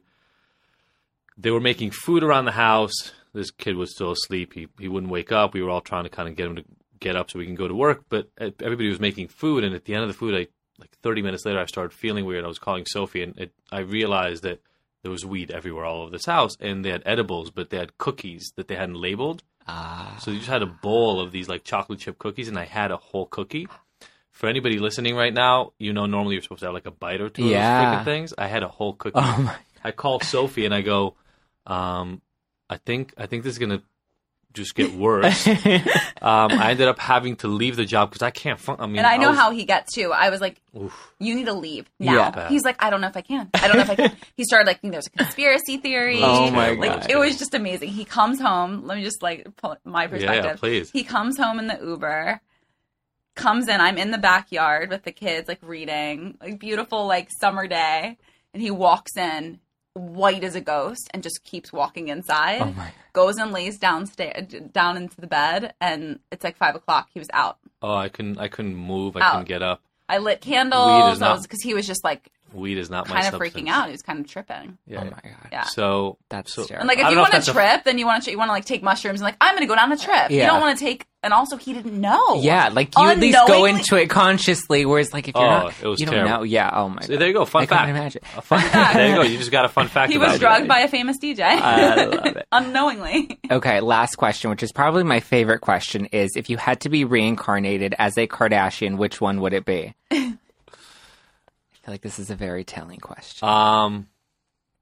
they 1.37 1.49
were 1.49 1.59
making 1.59 1.89
food 1.89 2.23
around 2.23 2.45
the 2.45 2.51
house. 2.51 3.11
This 3.33 3.49
kid 3.49 3.75
was 3.77 3.95
still 3.95 4.11
asleep. 4.11 4.53
He 4.53 4.67
he 4.79 4.87
wouldn't 4.87 5.11
wake 5.11 5.31
up. 5.31 5.55
We 5.55 5.63
were 5.63 5.71
all 5.71 5.81
trying 5.81 6.03
to 6.03 6.11
kind 6.11 6.29
of 6.29 6.35
get 6.35 6.45
him 6.45 6.57
to 6.57 6.63
get 6.99 7.15
up 7.15 7.31
so 7.31 7.39
we 7.39 7.47
can 7.47 7.55
go 7.55 7.67
to 7.67 7.73
work. 7.73 8.03
But 8.09 8.29
everybody 8.37 8.89
was 8.89 8.99
making 8.99 9.29
food, 9.29 9.63
and 9.63 9.73
at 9.73 9.85
the 9.85 9.95
end 9.95 10.03
of 10.03 10.07
the 10.07 10.13
food, 10.13 10.35
I 10.35 10.47
like 10.77 10.91
30 11.01 11.23
minutes 11.23 11.45
later, 11.45 11.59
I 11.59 11.65
started 11.65 11.93
feeling 11.93 12.25
weird. 12.25 12.45
I 12.45 12.47
was 12.47 12.59
calling 12.59 12.85
Sophie, 12.85 13.23
and 13.23 13.37
it, 13.39 13.51
I 13.71 13.79
realized 13.79 14.43
that 14.43 14.61
there 15.03 15.11
was 15.11 15.25
weed 15.25 15.51
everywhere 15.51 15.85
all 15.85 16.01
over 16.03 16.11
this 16.11 16.25
house, 16.25 16.55
and 16.59 16.83
they 16.85 16.89
had 16.91 17.03
edibles, 17.05 17.49
but 17.51 17.69
they 17.69 17.77
had 17.77 17.97
cookies 17.97 18.53
that 18.55 18.67
they 18.67 18.75
hadn't 18.75 18.95
labeled. 19.01 19.43
ah 19.67 20.17
So 20.21 20.31
you 20.31 20.37
just 20.37 20.49
had 20.49 20.61
a 20.61 20.67
bowl 20.67 21.19
of 21.19 21.31
these 21.31 21.49
like 21.49 21.63
chocolate 21.63 21.99
chip 21.99 22.17
cookies, 22.19 22.47
and 22.47 22.57
I 22.59 22.65
had 22.65 22.91
a 22.91 22.97
whole 22.97 23.25
cookie. 23.25 23.67
For 24.31 24.47
anybody 24.47 24.79
listening 24.79 25.15
right 25.15 25.33
now, 25.33 25.73
you 25.77 25.91
know 25.93 26.05
normally 26.05 26.35
you're 26.35 26.41
supposed 26.43 26.61
to 26.61 26.67
have 26.67 26.73
like 26.73 26.85
a 26.85 26.91
bite 26.91 27.21
or 27.21 27.29
two 27.29 27.43
Yeah. 27.45 27.57
of 27.83 27.89
those 27.89 27.99
freaking 27.99 28.05
things. 28.05 28.33
I 28.37 28.47
had 28.47 28.63
a 28.63 28.67
whole 28.67 28.93
cookie. 28.93 29.19
oh 29.19 29.41
my 29.43 29.55
I 29.83 29.91
called 29.91 30.23
Sophie 30.23 30.65
and 30.65 30.73
I 30.73 30.81
go, 30.81 31.15
um, 31.65 32.21
I 32.69 32.77
think 32.77 33.13
I 33.17 33.25
think 33.25 33.43
this 33.43 33.53
is 33.53 33.59
gonna 33.59 33.81
just 34.53 34.75
get 34.75 34.93
worse. 34.93 35.47
um, 35.47 35.55
I 36.21 36.71
ended 36.71 36.87
up 36.87 36.99
having 36.99 37.35
to 37.37 37.47
leave 37.47 37.75
the 37.75 37.85
job 37.85 38.09
because 38.09 38.21
I 38.21 38.31
can't. 38.31 38.59
Fun- 38.59 38.77
I 38.79 38.85
mean, 38.87 38.97
and 38.97 39.07
I 39.07 39.17
know 39.17 39.29
was- 39.29 39.39
how 39.39 39.51
he 39.51 39.65
gets 39.65 39.93
too. 39.93 40.11
I 40.11 40.29
was 40.29 40.41
like, 40.41 40.61
Oof. 40.75 41.13
"You 41.19 41.35
need 41.35 41.45
to 41.45 41.53
leave 41.53 41.89
now." 41.99 42.13
Yeah. 42.13 42.49
He's 42.49 42.63
like, 42.63 42.83
"I 42.83 42.89
don't 42.89 43.01
know 43.01 43.07
if 43.07 43.17
I 43.17 43.21
can. 43.21 43.49
I 43.53 43.67
don't 43.67 43.77
know 43.77 43.83
if 43.83 43.89
I 43.89 43.95
can." 43.95 44.11
he 44.35 44.43
started 44.43 44.67
like, 44.67 44.81
"There's 44.81 45.07
a 45.07 45.09
conspiracy 45.11 45.77
theory." 45.77 46.19
Oh 46.21 46.51
my 46.51 46.71
like 46.71 47.01
God. 47.01 47.09
it 47.11 47.17
was 47.17 47.37
just 47.37 47.53
amazing. 47.53 47.89
He 47.89 48.05
comes 48.05 48.39
home. 48.39 48.85
Let 48.85 48.97
me 48.97 49.03
just 49.03 49.21
like 49.23 49.55
put 49.57 49.79
my 49.85 50.07
perspective. 50.07 50.45
Yeah, 50.45 50.55
please. 50.55 50.91
He 50.91 51.03
comes 51.03 51.37
home 51.37 51.59
in 51.59 51.67
the 51.67 51.79
Uber. 51.81 52.41
Comes 53.35 53.69
in. 53.69 53.79
I'm 53.79 53.97
in 53.97 54.11
the 54.11 54.17
backyard 54.17 54.89
with 54.89 55.03
the 55.03 55.13
kids, 55.13 55.47
like 55.47 55.59
reading, 55.61 56.37
like 56.41 56.59
beautiful, 56.59 57.07
like 57.07 57.29
summer 57.39 57.65
day, 57.65 58.17
and 58.53 58.61
he 58.61 58.71
walks 58.71 59.15
in, 59.15 59.59
white 59.93 60.43
as 60.43 60.55
a 60.55 60.61
ghost, 60.61 61.09
and 61.13 61.21
just 61.23 61.43
keeps 61.43 61.71
walking 61.73 62.07
inside. 62.07 62.61
oh 62.61 62.71
my 62.73 62.91
Goes 63.13 63.35
and 63.37 63.51
lays 63.51 63.77
downstairs, 63.77 64.47
down 64.71 64.95
into 64.95 65.19
the 65.19 65.27
bed, 65.27 65.73
and 65.81 66.19
it's 66.31 66.45
like 66.45 66.55
five 66.55 66.75
o'clock. 66.75 67.09
He 67.13 67.19
was 67.19 67.27
out. 67.33 67.57
Oh, 67.81 67.93
I 67.93 68.07
couldn't. 68.07 68.37
I 68.37 68.47
couldn't 68.47 68.75
move. 68.75 69.17
I 69.17 69.21
Out. 69.21 69.31
couldn't 69.31 69.47
get 69.49 69.61
up. 69.61 69.81
I 70.07 70.19
lit 70.19 70.39
candles. 70.39 71.21
I 71.21 71.27
not- 71.27 71.41
because 71.41 71.61
he 71.61 71.73
was 71.73 71.85
just 71.85 72.03
like 72.05 72.31
weed 72.53 72.77
is 72.77 72.89
not 72.89 73.07
my 73.07 73.15
kind 73.21 73.27
of 73.27 73.31
substance. 73.39 73.53
freaking 73.65 73.69
out. 73.69 73.85
He 73.87 73.91
was 73.91 74.01
kind 74.01 74.19
of 74.19 74.27
tripping. 74.27 74.77
Yeah. 74.85 75.01
Oh 75.01 75.03
my 75.05 75.09
god. 75.09 75.49
Yeah. 75.51 75.63
So 75.63 76.17
That's 76.29 76.53
So- 76.53 76.65
terrible. 76.65 76.81
And 76.81 76.87
like, 76.87 76.99
if 77.05 77.11
you 77.11 77.17
want 77.17 77.31
to 77.31 77.37
a 77.37 77.39
that's 77.39 77.47
a- 77.49 77.53
trip, 77.53 77.83
then 77.83 77.97
you 77.97 78.05
want 78.05 78.23
to 78.25 78.31
you 78.31 78.37
want 78.37 78.49
to 78.49 78.53
like 78.53 78.65
take 78.65 78.83
mushrooms 78.83 79.19
and 79.21 79.25
like 79.25 79.35
I'm 79.41 79.55
going 79.55 79.61
to 79.61 79.67
go 79.67 79.75
down 79.75 79.91
a 79.91 79.97
trip. 79.97 80.31
You 80.31 80.37
Yeah. 80.37 80.47
don't 80.47 80.61
want 80.61 80.77
to 80.77 80.83
take. 80.85 81.05
And 81.23 81.33
also, 81.35 81.55
he 81.55 81.71
didn't 81.73 82.01
know. 82.01 82.41
yeah, 82.41 82.69
like 82.69 82.97
you 82.97 83.07
at 83.07 83.19
least 83.19 83.37
go 83.45 83.65
into 83.65 83.95
it 83.95 84.09
consciously, 84.09 84.87
whereas 84.87 85.13
like 85.13 85.27
if 85.27 85.35
you're 85.35 85.43
Oh, 85.43 85.47
not, 85.65 85.73
it 85.79 85.85
was 85.87 85.99
you 85.99 86.07
don't 86.07 86.15
terrible. 86.15 86.37
know. 86.37 86.43
Yeah. 86.43 86.71
Oh 86.73 86.89
my 86.89 87.01
So 87.03 87.09
god. 87.09 87.19
there 87.21 87.27
you 87.27 87.33
go. 87.35 87.45
Fun 87.45 87.61
I 87.61 87.65
couldn't 87.67 87.77
fact. 87.83 87.89
imagine. 87.91 88.21
A 88.37 88.41
fun 88.41 88.59
fact. 88.71 88.93
There 88.95 89.07
you 89.09 89.15
go. 89.15 89.21
You 89.21 89.37
just 89.37 89.51
got 89.51 89.63
a 89.65 89.69
fun 89.69 89.87
fact. 89.87 90.11
He 90.11 90.17
about 90.17 90.29
was 90.29 90.35
it. 90.37 90.39
drugged 90.39 90.67
by 90.67 90.79
a 90.79 90.87
famous 90.87 91.19
DJ. 91.19 91.41
I 91.41 92.05
love 92.05 92.25
it. 92.25 92.47
Unknowingly. 92.51 93.39
Okay, 93.51 93.81
last 93.81 94.15
question, 94.15 94.49
which 94.49 94.63
is 94.63 94.71
probably 94.71 95.03
my 95.03 95.19
favorite 95.19 95.59
question, 95.59 96.05
is 96.07 96.31
if 96.35 96.49
you 96.49 96.57
had 96.57 96.81
to 96.81 96.89
be 96.89 97.05
reincarnated 97.05 97.93
as 97.99 98.17
a 98.17 98.25
Kardashian, 98.25 98.97
which 98.97 99.21
one 99.21 99.41
would 99.41 99.53
it 99.53 99.63
be? 99.63 99.93
I 101.91 101.93
feel 101.93 101.95
like 101.95 102.01
this 102.03 102.19
is 102.19 102.29
a 102.29 102.35
very 102.35 102.63
telling 102.63 103.01
question. 103.01 103.45
Um, 103.45 104.07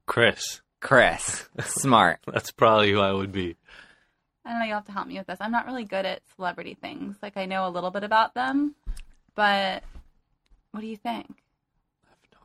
Kris. 0.06 0.60
Kris, 0.80 1.48
smart. 1.60 2.20
That's 2.24 2.52
probably 2.52 2.92
who 2.92 3.00
I 3.00 3.12
would 3.12 3.32
be. 3.32 3.56
I 4.44 4.50
don't 4.50 4.60
know. 4.60 4.66
You'll 4.66 4.76
have 4.76 4.86
to 4.86 4.92
help 4.92 5.08
me 5.08 5.18
with 5.18 5.26
this. 5.26 5.38
I'm 5.40 5.50
not 5.50 5.66
really 5.66 5.82
good 5.82 6.06
at 6.06 6.22
celebrity 6.36 6.74
things. 6.80 7.16
Like 7.20 7.36
I 7.36 7.46
know 7.46 7.66
a 7.66 7.68
little 7.68 7.90
bit 7.90 8.04
about 8.04 8.34
them, 8.34 8.76
but 9.34 9.82
what 10.70 10.82
do 10.82 10.86
you 10.86 10.96
think? 10.96 11.39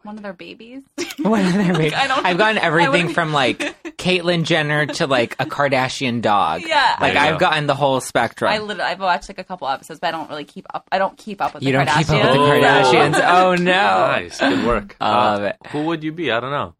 One 0.05 0.17
of 0.17 0.23
their 0.23 0.33
babies? 0.33 0.83
What 1.17 1.41
other 1.43 1.73
baby? 1.73 1.95
I 1.95 2.07
don't- 2.07 2.25
I've 2.25 2.37
gotten 2.37 2.57
everything 2.59 3.09
from 3.13 3.33
like 3.33 3.57
Caitlyn 3.97 4.43
Jenner 4.43 4.85
to 4.85 5.07
like 5.07 5.35
a 5.39 5.45
Kardashian 5.45 6.21
dog. 6.21 6.61
yeah. 6.65 6.97
Like 7.01 7.15
I've 7.15 7.35
go. 7.35 7.39
gotten 7.39 7.65
the 7.67 7.73
whole 7.75 7.99
spectrum. 8.01 8.51
I 8.51 8.59
literally 8.59 8.81
I've 8.91 8.99
watched 8.99 9.29
like 9.29 9.39
a 9.39 9.43
couple 9.43 9.67
episodes, 9.67 9.99
but 9.99 10.07
I 10.07 10.11
don't 10.11 10.29
really 10.29 10.45
keep 10.45 10.67
up. 10.73 10.87
I 10.91 10.97
don't 10.99 11.17
keep 11.17 11.41
up 11.41 11.53
with 11.55 11.63
you 11.63 11.71
the 11.71 11.79
don't 11.79 11.87
Kardashians. 11.87 11.97
keep 11.97 12.23
up 12.23 12.31
with 12.31 12.33
the 12.33 12.39
Oh. 12.39 12.61
Kardashians. 12.61 13.21
Oh 13.45 13.55
no. 13.55 13.63
Nice. 13.63 14.39
Good 14.39 14.65
work. 14.65 14.95
I 15.01 15.09
love 15.09 15.41
Uh, 15.41 15.45
it. 15.47 15.57
Who 15.71 15.83
would 15.85 16.03
you 16.03 16.11
be? 16.11 16.31
I 16.31 16.39
don't 16.39 16.51
know. 16.51 16.75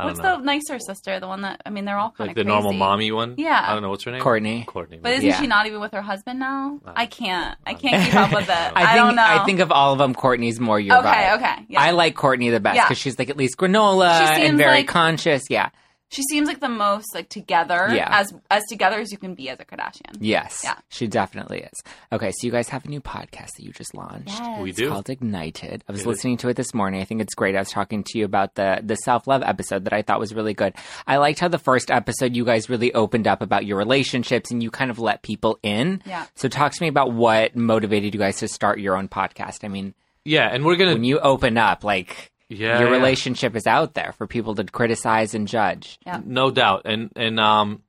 I 0.00 0.02
don't 0.04 0.10
What's 0.12 0.20
know. 0.20 0.36
the 0.38 0.44
nicer 0.44 0.78
sister? 0.78 1.20
The 1.20 1.28
one 1.28 1.42
that 1.42 1.60
I 1.64 1.70
mean, 1.70 1.84
they're 1.84 1.98
all 1.98 2.10
kind 2.10 2.28
like 2.28 2.30
of 2.30 2.34
the 2.36 2.44
normal 2.44 2.72
mommy 2.72 3.12
one? 3.12 3.34
Yeah. 3.38 3.64
I 3.66 3.72
don't 3.72 3.82
know. 3.82 3.90
What's 3.90 4.04
her 4.04 4.10
name? 4.10 4.22
Kourtney. 4.22 4.64
Kourtney. 4.66 5.00
But 5.02 5.12
isn't 5.12 5.26
Yeah. 5.26 5.40
she 5.40 5.46
not 5.46 5.66
even 5.66 5.80
with 5.80 5.92
her 5.92 6.02
husband 6.02 6.38
now? 6.40 6.80
I 6.86 7.06
can't. 7.06 7.56
I 7.66 7.74
can't 7.74 8.04
keep 8.04 8.14
up 8.14 8.32
with 8.32 8.44
it. 8.48 8.50
I, 8.50 8.72
I 8.74 8.86
think 8.86 8.96
don't 8.96 9.16
know. 9.16 9.24
I 9.24 9.44
think 9.44 9.60
of 9.60 9.70
all 9.72 9.92
of 9.92 9.98
them, 9.98 10.14
Kourtney's 10.14 10.58
more 10.60 10.80
your 10.80 10.98
okay, 10.98 11.08
vibe. 11.08 11.36
okay. 11.36 11.66
Yeah. 11.68 11.80
I 11.82 11.90
like 11.92 12.14
Kourtney 12.16 12.50
the 12.50 12.60
best 12.60 12.76
Yeah. 12.76 12.84
because 12.86 12.98
she's 12.98 13.18
like 13.18 13.30
at 13.30 13.36
least 13.36 13.56
granola 13.56 14.36
She 14.36 14.42
and 14.46 14.56
very 14.58 14.78
like- 14.78 14.88
conscious. 14.88 15.50
Yeah. 15.50 15.70
She 16.10 16.22
seems 16.24 16.48
like 16.48 16.60
the 16.60 16.68
most 16.68 17.14
like 17.14 17.28
together 17.28 17.88
Yeah. 17.92 18.08
as 18.10 18.32
as 18.50 18.62
together 18.68 18.98
as 19.00 19.10
you 19.12 19.18
can 19.18 19.34
be 19.34 19.48
as 19.48 19.58
a 19.60 19.64
Kardashian. 19.64 20.16
Yes. 20.20 20.60
Yeah. 20.64 20.74
She 20.88 21.06
definitely 21.06 21.60
is. 21.60 21.82
Okay, 22.12 22.30
so 22.32 22.46
you 22.46 22.50
guys 22.52 22.68
have 22.68 22.84
a 22.84 22.88
new 22.88 23.00
podcast 23.00 23.52
that 23.56 23.60
you 23.60 23.72
just 23.72 23.94
launched. 23.94 24.28
Yes. 24.28 24.60
We 24.60 24.70
It's 24.70 24.78
do. 24.78 24.88
called 24.90 25.08
Ignited. 25.08 25.84
I 25.88 25.92
was 25.92 26.00
It 26.00 26.02
is. 26.02 26.06
listening 26.06 26.36
to 26.38 26.48
it 26.48 26.56
this 26.56 26.74
morning. 26.74 27.00
I 27.00 27.04
think 27.04 27.20
it's 27.20 27.34
great. 27.34 27.54
I 27.56 27.60
was 27.60 27.70
talking 27.70 28.04
to 28.04 28.18
you 28.18 28.24
about 28.24 28.56
the 28.56 28.80
the 28.82 28.96
self 28.96 29.26
love 29.26 29.42
episode 29.44 29.84
that 29.84 29.92
I 29.92 30.02
thought 30.02 30.20
was 30.20 30.34
really 30.34 30.52
good. 30.54 30.74
I 31.06 31.16
liked 31.18 31.38
how 31.40 31.48
the 31.48 31.58
first 31.58 31.90
episode 31.90 32.36
you 32.36 32.44
guys 32.44 32.68
really 32.68 32.92
opened 32.92 33.26
up 33.26 33.40
about 33.40 33.64
your 33.64 33.78
relationships 33.78 34.50
and 34.50 34.62
you 34.62 34.70
kind 34.70 34.90
of 34.90 34.98
let 34.98 35.22
people 35.22 35.58
in. 35.62 36.02
Yeah. 36.04 36.26
So 36.34 36.48
talk 36.48 36.72
to 36.72 36.82
me 36.82 36.88
about 36.88 37.12
what 37.12 37.54
motivated 37.56 38.14
you 38.14 38.20
guys 38.20 38.38
to 38.38 38.48
start 38.48 38.80
your 38.80 38.96
own 38.96 39.08
podcast. 39.08 39.64
I 39.64 39.68
mean, 39.68 39.94
Yeah, 40.24 40.48
and 40.52 40.64
we're 40.64 40.76
gonna. 40.76 40.92
when 40.94 41.04
you 41.04 41.18
open 41.20 41.56
up, 41.56 41.84
like 41.84 42.30
yeah, 42.50 42.80
your 42.80 42.90
yeah. 42.90 42.96
relationship 42.96 43.56
is 43.56 43.66
out 43.66 43.94
there 43.94 44.12
for 44.18 44.26
people 44.26 44.54
to 44.56 44.64
criticize 44.64 45.34
and 45.34 45.48
judge. 45.48 45.98
Yeah. 46.04 46.20
No 46.24 46.50
doubt. 46.50 46.82
And 46.84 47.10
and 47.16 47.40
um 47.40 47.82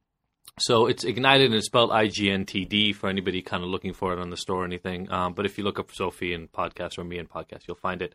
so 0.60 0.86
it's 0.86 1.03
ignited 1.03 1.48
and 1.48 1.56
it's 1.56 1.65
spelled 1.65 1.91
I 1.91 2.08
G 2.08 2.30
N 2.30 2.46
T 2.46 2.63
D 2.65 2.94
for 2.94 3.10
anybody 3.10 3.41
kind 3.41 3.63
of 3.63 3.70
looking 3.70 3.94
for 3.94 4.13
it 4.13 4.20
on 4.20 4.30
the 4.30 4.38
store 4.38 4.62
or 4.62 4.65
anything. 4.65 5.12
Um, 5.12 5.34
but 5.34 5.46
if 5.46 5.58
you 5.58 5.63
look 5.63 5.80
up 5.80 5.91
Sophie 5.91 6.34
and 6.34 6.51
podcast 6.51 6.98
or 6.98 7.03
me 7.03 7.18
and 7.18 7.30
podcast, 7.30 7.68
you'll 7.68 7.75
find 7.75 8.01
it. 8.01 8.13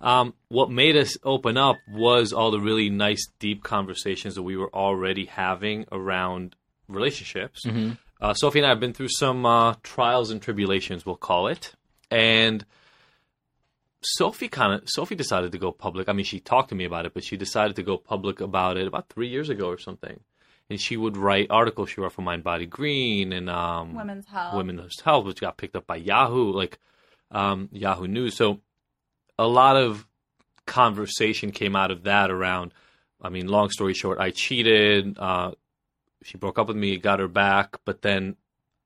Um, 0.00 0.34
what 0.48 0.70
made 0.70 0.96
us 0.96 1.16
open 1.22 1.56
up 1.56 1.76
was 1.90 2.32
all 2.32 2.50
the 2.50 2.60
really 2.60 2.90
nice, 2.90 3.26
deep 3.38 3.62
conversations 3.62 4.34
that 4.34 4.42
we 4.42 4.56
were 4.56 4.72
already 4.74 5.24
having 5.24 5.86
around 5.90 6.54
relationships. 6.88 7.62
Uh, 8.20 8.34
Sophie 8.34 8.58
and 8.58 8.66
I 8.66 8.70
have 8.70 8.80
been 8.80 8.92
through 8.92 9.08
some 9.08 9.46
uh, 9.46 9.74
trials 9.82 10.30
and 10.30 10.42
tribulations, 10.42 11.06
we'll 11.06 11.16
call 11.16 11.48
it, 11.48 11.72
and 12.10 12.64
Sophie 14.04 14.48
kind 14.48 14.74
of 14.74 14.88
Sophie 14.88 15.14
decided 15.14 15.52
to 15.52 15.58
go 15.58 15.72
public. 15.72 16.08
I 16.08 16.12
mean, 16.12 16.24
she 16.24 16.40
talked 16.40 16.68
to 16.68 16.74
me 16.74 16.84
about 16.84 17.06
it, 17.06 17.14
but 17.14 17.24
she 17.24 17.36
decided 17.36 17.76
to 17.76 17.82
go 17.82 17.96
public 17.96 18.40
about 18.40 18.76
it 18.76 18.86
about 18.86 19.08
three 19.08 19.28
years 19.28 19.48
ago 19.48 19.68
or 19.68 19.78
something. 19.78 20.20
And 20.70 20.80
she 20.80 20.96
would 20.96 21.16
write 21.16 21.48
articles. 21.50 21.90
She 21.90 22.00
wrote 22.00 22.12
for 22.12 22.22
Mind 22.22 22.42
Body 22.42 22.66
Green 22.66 23.32
and 23.32 23.50
um, 23.50 23.94
Women's 23.94 24.26
health. 24.26 24.54
Women's 24.54 25.00
Health, 25.00 25.26
which 25.26 25.40
got 25.40 25.56
picked 25.56 25.76
up 25.76 25.86
by 25.86 25.96
Yahoo, 25.96 26.52
like 26.52 26.78
um, 27.30 27.68
Yahoo 27.72 28.06
News. 28.06 28.34
So 28.34 28.60
a 29.38 29.46
lot 29.46 29.76
of 29.76 30.06
conversation 30.66 31.50
came 31.50 31.76
out 31.76 31.90
of 31.90 32.04
that 32.04 32.30
around. 32.30 32.72
I 33.20 33.28
mean, 33.28 33.48
long 33.48 33.70
story 33.70 33.94
short, 33.94 34.18
I 34.18 34.30
cheated. 34.30 35.18
Uh, 35.18 35.52
she 36.22 36.38
broke 36.38 36.58
up 36.58 36.68
with 36.68 36.76
me, 36.76 36.96
got 36.96 37.20
her 37.20 37.28
back, 37.28 37.76
but 37.84 38.02
then 38.02 38.36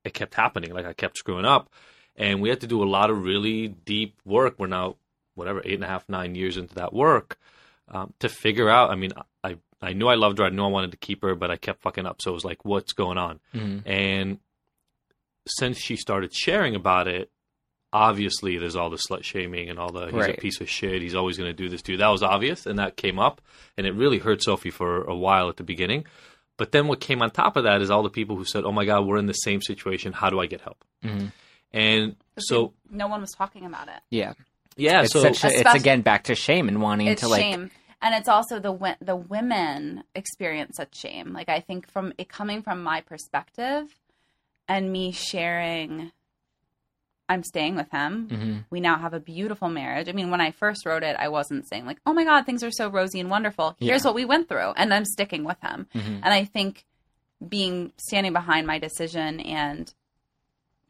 it 0.05 0.15
kept 0.15 0.35
happening. 0.35 0.73
Like 0.73 0.87
I 0.87 0.93
kept 0.93 1.19
screwing 1.19 1.45
up, 1.45 1.71
and 2.17 2.41
we 2.41 2.49
had 2.49 2.61
to 2.63 2.67
do 2.67 2.83
a 2.83 2.87
lot 2.89 3.11
of 3.11 3.23
really 3.23 3.69
deep 3.69 4.21
work. 4.25 4.57
We're 4.59 4.67
now 4.67 4.97
whatever 5.39 5.63
eight 5.65 5.75
and 5.75 5.85
a 5.85 5.89
half, 5.89 6.07
nine 6.09 6.35
years 6.35 6.57
into 6.59 6.75
that 6.75 6.93
work 6.93 7.39
um, 7.89 8.13
to 8.19 8.29
figure 8.29 8.69
out. 8.69 8.91
I 8.91 8.97
mean, 8.97 9.13
I 9.43 9.57
I 9.81 9.93
knew 9.95 10.09
I 10.09 10.17
loved 10.17 10.39
her. 10.39 10.45
I 10.45 10.51
knew 10.51 10.65
I 10.65 10.69
wanted 10.69 10.91
to 10.91 10.97
keep 10.97 11.23
her, 11.23 11.35
but 11.35 11.51
I 11.51 11.57
kept 11.57 11.83
fucking 11.83 12.05
up. 12.05 12.21
So 12.21 12.33
it 12.33 12.35
was 12.35 12.45
like, 12.45 12.65
what's 12.65 12.93
going 12.93 13.17
on? 13.17 13.39
Mhm. 13.55 13.83
And 13.87 14.39
since 15.47 15.79
she 15.79 15.97
started 15.97 16.35
sharing 16.35 16.75
about 16.75 17.09
it, 17.09 17.31
obviously 17.93 18.59
there's 18.59 18.77
all 18.77 18.91
the 18.91 18.99
slut 18.99 19.25
shaming 19.25 19.71
and 19.71 19.79
all 19.79 19.91
the 19.93 20.07
he's 20.07 20.15
Right. 20.15 20.37
a 20.37 20.41
piece 20.41 20.61
of 20.61 20.69
shit. 20.69 21.01
He's 21.01 21.15
always 21.15 21.39
going 21.39 21.49
to 21.49 21.55
do 21.57 21.69
this 21.69 21.81
to 21.83 21.93
you. 21.93 21.99
That 21.99 22.09
was 22.09 22.23
obvious, 22.23 22.67
and 22.67 22.79
that 22.79 22.97
came 22.97 23.19
up, 23.19 23.41
and 23.77 23.87
it 23.87 23.93
really 23.95 24.19
hurt 24.19 24.43
Sophie 24.43 24.71
for 24.71 25.05
a 25.05 25.15
while 25.17 25.49
at 25.49 25.57
the 25.57 25.65
beginning. 25.65 26.05
But 26.59 26.73
then 26.73 26.89
what 26.89 27.01
came 27.01 27.23
on 27.23 27.31
top 27.31 27.57
of 27.57 27.65
that 27.65 27.81
is 27.81 27.89
all 27.91 28.03
the 28.03 28.11
people 28.11 28.37
who 28.37 28.45
said, 28.45 28.65
"Oh 28.65 28.73
my 28.73 28.85
God, 28.85 29.07
we're 29.07 29.17
in 29.17 29.27
the 29.27 29.33
same 29.33 29.63
situation. 29.63 30.13
How 30.13 30.29
do 30.29 30.41
I 30.41 30.47
get 30.47 30.61
help?" 30.61 30.85
Mhm. 31.05 31.33
And 31.73 32.17
so 32.39 32.75
no 32.91 33.07
one 33.07 33.21
was 33.21 33.31
talking 33.31 33.65
about 33.65 33.87
it. 33.89 34.01
Yeah. 34.11 34.33
Yeah, 34.79 35.03
It's 35.03 35.13
so 35.13 35.21
such 35.23 35.45
a, 35.45 35.49
it's 35.61 35.75
again 35.75 36.01
back 36.03 36.25
to 36.25 36.35
shame 36.35 36.69
and 36.69 36.81
wanting 36.81 37.09
It's 37.09 37.23
to 37.23 37.29
like 37.29 37.43
shame. 37.43 37.71
And 38.01 38.15
it's 38.15 38.29
also 38.29 38.59
the 38.61 38.97
the 39.01 39.17
women 39.17 40.05
experience 40.15 40.77
such 40.77 40.95
shame. 40.97 41.33
Like 41.33 41.49
I 41.49 41.61
think 41.61 41.91
from 41.91 42.13
it 42.17 42.29
coming 42.29 42.63
from 42.63 42.83
my 42.83 43.01
perspective 43.03 43.95
and 44.69 44.93
me 44.93 45.13
sharing 45.13 46.13
I'm 47.31 47.43
staying 47.43 47.75
with 47.77 47.91
him. 47.91 48.29
Mhm. 48.31 48.65
We 48.71 48.81
now 48.81 48.97
have 48.97 49.13
a 49.13 49.21
beautiful 49.21 49.69
marriage. 49.69 50.09
I 50.09 50.13
mean, 50.13 50.31
when 50.31 50.41
I 50.41 50.51
first 50.51 50.87
wrote 50.87 51.03
it, 51.03 51.15
I 51.19 51.29
wasn't 51.29 51.69
saying 51.69 51.85
like, 51.85 51.99
"Oh 52.07 52.15
my 52.15 52.25
god, 52.25 52.47
things 52.47 52.63
are 52.63 52.71
so 52.71 52.89
rosy 52.89 53.21
and 53.21 53.29
wonderful." 53.31 53.77
Here's 53.79 54.03
Yeah. 54.03 54.09
what 54.09 54.15
we 54.15 54.25
went 54.25 54.49
through, 54.49 54.73
and 54.77 54.95
I'm 54.95 55.05
sticking 55.05 55.45
with 55.45 55.61
him. 55.61 55.89
Mhm. 55.95 56.21
And 56.23 56.33
I 56.33 56.45
think 56.45 56.87
being 57.47 57.93
standing 57.99 58.33
behind 58.33 58.67
my 58.67 58.79
decision 58.79 59.41
and 59.41 59.93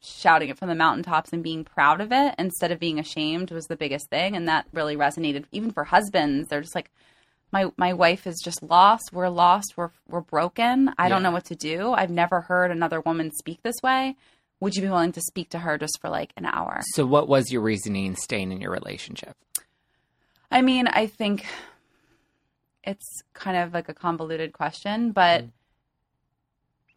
shouting 0.01 0.49
it 0.49 0.59
from 0.59 0.69
the 0.69 0.75
mountaintops 0.75 1.33
and 1.33 1.43
being 1.43 1.65
proud 1.65 2.01
of 2.01 2.13
it 2.13 2.35
instead 2.39 2.71
of 2.73 2.79
being 2.79 2.99
ashamed 2.99 3.51
was 3.51 3.67
the 3.67 3.77
biggest 3.77 4.09
thing. 4.09 4.37
And 4.37 4.49
that 4.49 4.67
really 4.73 4.97
resonated 4.97 5.45
even 5.53 5.71
for 5.71 5.85
husbands. 5.85 6.49
They're 6.49 6.61
just 6.61 6.75
like 6.75 6.91
my 7.53 7.71
my 7.77 7.93
wife 7.93 8.27
is 8.27 8.41
just 8.45 8.63
lost. 8.63 9.11
We're 9.13 9.29
lost. 9.29 9.75
We're 9.77 9.91
we're 10.09 10.21
broken. 10.21 10.93
I 10.99 11.09
don't 11.09 11.23
know 11.23 11.31
what 11.31 11.47
to 11.47 11.57
do. 11.57 11.93
I've 11.93 12.11
never 12.11 12.43
heard 12.43 12.71
another 12.71 13.01
woman 13.01 13.31
speak 13.33 13.63
this 13.63 13.77
way. 13.83 14.17
Would 14.61 14.75
you 14.75 14.83
be 14.83 14.89
willing 14.89 15.13
to 15.13 15.21
speak 15.21 15.51
to 15.51 15.61
her 15.61 15.79
just 15.79 15.99
for 16.01 16.11
like 16.11 16.33
an 16.37 16.45
hour? 16.45 16.81
So 16.95 17.07
what 17.07 17.29
was 17.29 17.53
your 17.53 17.63
reasoning 17.63 18.17
staying 18.17 18.51
in 18.53 18.61
your 18.61 18.73
relationship? 18.73 19.37
I 20.51 20.63
mean, 20.63 20.89
I 20.89 21.07
think 21.07 21.47
it's 22.83 23.23
kind 23.35 23.57
of 23.57 23.73
like 23.73 23.89
a 23.89 23.95
convoluted 23.95 24.53
question, 24.53 25.13
but 25.13 25.45
mm. 25.45 25.51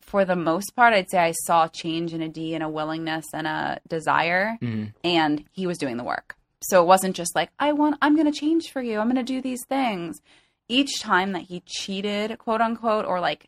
For 0.02 0.26
the 0.26 0.36
most 0.36 0.76
part, 0.76 0.94
I'd 0.94 1.10
say 1.10 1.20
I 1.20 1.32
saw 1.46 1.68
change 1.68 2.14
in 2.14 2.22
Adi 2.22 2.54
and 2.54 2.64
a 2.64 2.70
willingness 2.70 3.26
and 3.34 3.48
a 3.48 3.80
desire, 3.88 4.58
Mhm. 4.62 4.94
and 5.04 5.46
he 5.52 5.66
was 5.68 5.78
doing 5.78 5.98
the 5.98 6.04
work. 6.04 6.36
So 6.62 6.82
it 6.82 6.86
wasn't 6.86 7.16
just 7.16 7.36
like, 7.36 7.50
I 7.60 7.72
want, 7.72 7.98
I'm 8.02 8.16
going 8.16 8.32
to 8.32 8.38
change 8.38 8.72
for 8.72 8.82
you. 8.82 9.00
I'm 9.00 9.08
going 9.08 9.16
to 9.16 9.24
do 9.24 9.42
these 9.42 9.66
things. 9.68 10.22
Each 10.68 11.00
time 11.02 11.32
that 11.32 11.44
he 11.44 11.62
cheated, 11.66 12.38
quote 12.40 12.62
unquote, 12.62 13.06
or 13.06 13.20
like 13.20 13.48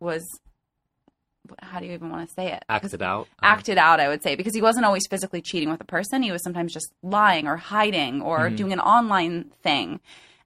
was, 0.00 0.22
how 1.62 1.80
do 1.80 1.86
you 1.86 1.92
even 1.92 2.10
want 2.10 2.28
to 2.28 2.34
say 2.34 2.52
it? 2.52 2.64
acted 2.68 3.02
out. 3.02 3.26
acted 3.42 3.78
out, 3.78 4.00
I 4.00 4.08
would 4.08 4.22
say, 4.22 4.34
because 4.36 4.54
he 4.54 4.62
wasn't 4.62 4.84
always 4.84 5.06
physically 5.08 5.40
cheating 5.42 5.70
with 5.70 5.80
a 5.80 5.84
person. 5.84 6.22
He 6.22 6.30
was 6.32 6.42
sometimes 6.44 6.72
just 6.72 6.92
lying 7.02 7.46
or 7.46 7.56
hiding 7.56 8.20
or 8.22 8.50
Mhm. 8.50 8.56
doing 8.56 8.72
an 8.72 8.80
online 8.80 9.44
thing. 9.62 10.00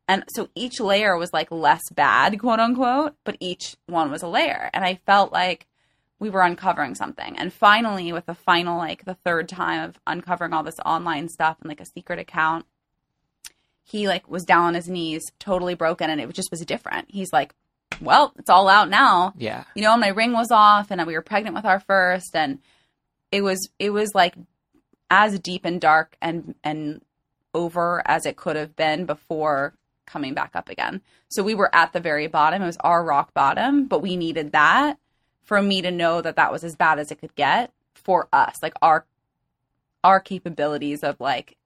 And 0.09 0.25
so 0.35 0.49
each 0.55 0.81
layer 0.81 1.17
was 1.17 1.33
like 1.33 1.51
less 1.51 1.83
bad, 1.95 2.39
quote 2.41 2.59
unquote, 2.59 3.15
but 3.25 3.37
each 3.41 3.77
one 3.87 4.11
was 4.11 4.23
a 4.23 4.29
layer. 4.29 4.69
And 4.75 4.85
I 4.85 4.97
felt 5.07 5.33
like 5.33 5.67
we 6.19 6.29
were 6.31 6.43
uncovering 6.43 6.95
something. 6.95 7.37
And 7.39 7.53
finally, 7.53 8.13
with 8.13 8.27
the 8.27 8.35
final, 8.35 8.79
like 8.79 9.05
the 9.05 9.15
third 9.15 9.49
time 9.49 9.83
of 9.89 9.99
uncovering 10.07 10.53
all 10.53 10.63
this 10.63 10.79
online 10.85 11.29
stuff 11.29 11.57
and 11.61 11.69
like 11.69 11.81
a 11.81 11.87
secret 11.87 12.19
account, 12.19 12.67
he 13.85 14.07
like 14.09 14.29
was 14.29 14.45
down 14.45 14.65
on 14.67 14.75
his 14.75 14.89
knees, 14.89 15.23
totally 15.39 15.75
broken. 15.75 16.11
And 16.11 16.21
it 16.21 16.33
just 16.33 16.51
was 16.51 16.61
different. 16.61 17.07
He's 17.11 17.33
like, 17.33 17.55
well, 18.01 18.33
it's 18.39 18.51
all 18.51 18.69
out 18.69 18.89
now 18.89 19.33
Yeah. 19.37 19.65
you 19.75 19.83
know, 19.83 19.97
my 19.97 20.09
ring 20.09 20.33
was 20.33 20.51
off 20.51 20.91
and 20.91 21.05
we 21.07 21.15
were 21.15 21.23
pregnant 21.23 21.55
with 21.55 21.65
our 21.65 21.81
first 21.81 22.35
and 22.35 22.59
it 23.31 23.43
was 23.43 23.69
it 23.79 23.91
was 23.91 24.11
like 24.15 24.35
as 25.11 25.39
deep 25.39 25.65
and 25.65 25.81
dark 25.81 26.17
and 26.23 26.55
and 26.65 27.03
over 27.55 28.03
as 28.07 28.25
it 28.27 28.37
could 28.37 28.57
have 28.57 28.75
been 28.77 29.05
before 29.07 29.75
coming 30.13 30.35
back 30.35 30.53
up 30.55 30.69
again. 30.69 31.01
So 31.29 31.43
we 31.43 31.55
were 31.55 31.75
at 31.75 31.93
the 31.93 32.01
very 32.01 32.27
bottom. 32.27 32.63
It 32.63 32.67
was 32.67 32.77
our 32.81 33.03
rock 33.03 33.33
bottom, 33.35 33.87
but 33.87 34.03
we 34.03 34.17
needed 34.17 34.53
that 34.53 34.99
for 35.43 35.61
me 35.63 35.83
to 35.83 35.91
know 35.91 36.21
that 36.21 36.37
that 36.37 36.53
was 36.53 36.63
as 36.63 36.77
bad 36.77 36.99
as 36.99 37.11
it 37.11 37.19
could 37.19 37.35
get 37.35 37.73
for 37.95 38.29
us, 38.33 38.57
like 38.63 38.75
our 38.83 39.07
our 40.05 40.21
capabilities 40.21 41.03
of 41.03 41.19
like 41.21 41.57